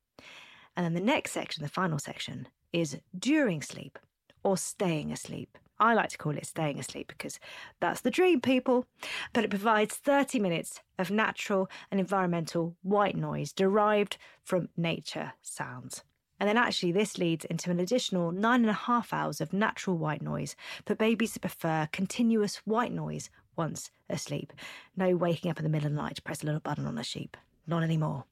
[0.75, 3.99] And then the next section, the final section, is during sleep
[4.43, 5.59] or staying asleep.
[5.79, 7.39] I like to call it staying asleep because
[7.81, 8.87] that's the dream, people.
[9.33, 16.05] But it provides 30 minutes of natural and environmental white noise derived from nature sounds.
[16.41, 19.97] And then actually, this leads into an additional nine and a half hours of natural
[19.99, 20.57] white noise
[20.87, 24.53] for babies that prefer continuous white noise once asleep.
[24.97, 26.99] No waking up in the middle of the night to press a little button on
[26.99, 27.37] a sheep.
[27.67, 28.25] Not anymore.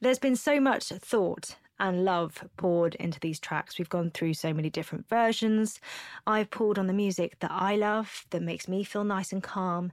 [0.00, 3.78] There's been so much thought and love poured into these tracks.
[3.78, 5.80] We've gone through so many different versions.
[6.26, 9.92] I've pulled on the music that I love, that makes me feel nice and calm.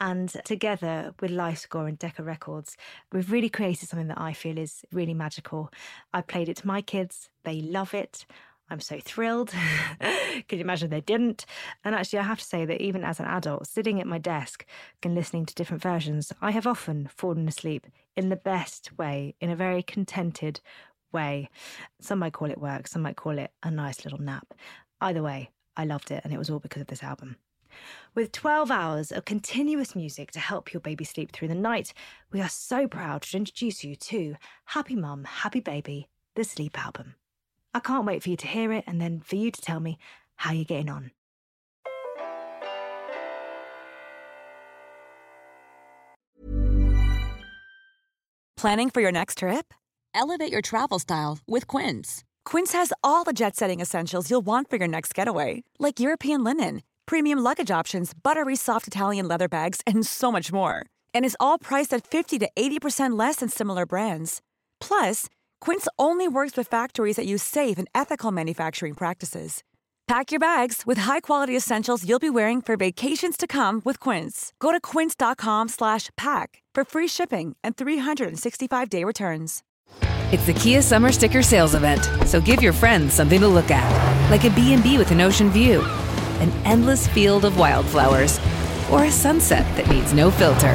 [0.00, 2.76] And together with LifeScore and Decca Records,
[3.12, 5.70] we've really created something that I feel is really magical.
[6.12, 8.26] I played it to my kids, they love it.
[8.72, 9.50] I'm so thrilled.
[10.00, 11.44] Can you imagine they didn't?
[11.84, 14.64] And actually, I have to say that even as an adult, sitting at my desk
[15.02, 19.50] and listening to different versions, I have often fallen asleep in the best way, in
[19.50, 20.60] a very contented
[21.12, 21.50] way.
[22.00, 24.54] Some might call it work, some might call it a nice little nap.
[25.02, 27.36] Either way, I loved it, and it was all because of this album.
[28.14, 31.92] With 12 hours of continuous music to help your baby sleep through the night,
[32.30, 37.16] we are so proud to introduce you to Happy Mum, Happy Baby, the Sleep Album.
[37.74, 39.98] I can't wait for you to hear it and then for you to tell me
[40.36, 41.10] how you're getting on.
[48.56, 49.74] Planning for your next trip?
[50.14, 52.22] Elevate your travel style with Quince.
[52.44, 56.44] Quince has all the jet setting essentials you'll want for your next getaway, like European
[56.44, 60.86] linen, premium luggage options, buttery soft Italian leather bags, and so much more.
[61.12, 64.40] And is all priced at 50 to 80% less than similar brands.
[64.80, 65.28] Plus,
[65.62, 69.62] Quince only works with factories that use safe and ethical manufacturing practices.
[70.08, 74.52] Pack your bags with high-quality essentials you'll be wearing for vacations to come with Quince.
[74.58, 79.62] Go to quince.com/pack for free shipping and 365-day returns.
[80.32, 83.86] It's the Kia Summer Sticker Sales Event, so give your friends something to look at,
[84.32, 85.84] like a B&B with an ocean view,
[86.40, 88.40] an endless field of wildflowers,
[88.90, 90.74] or a sunset that needs no filter.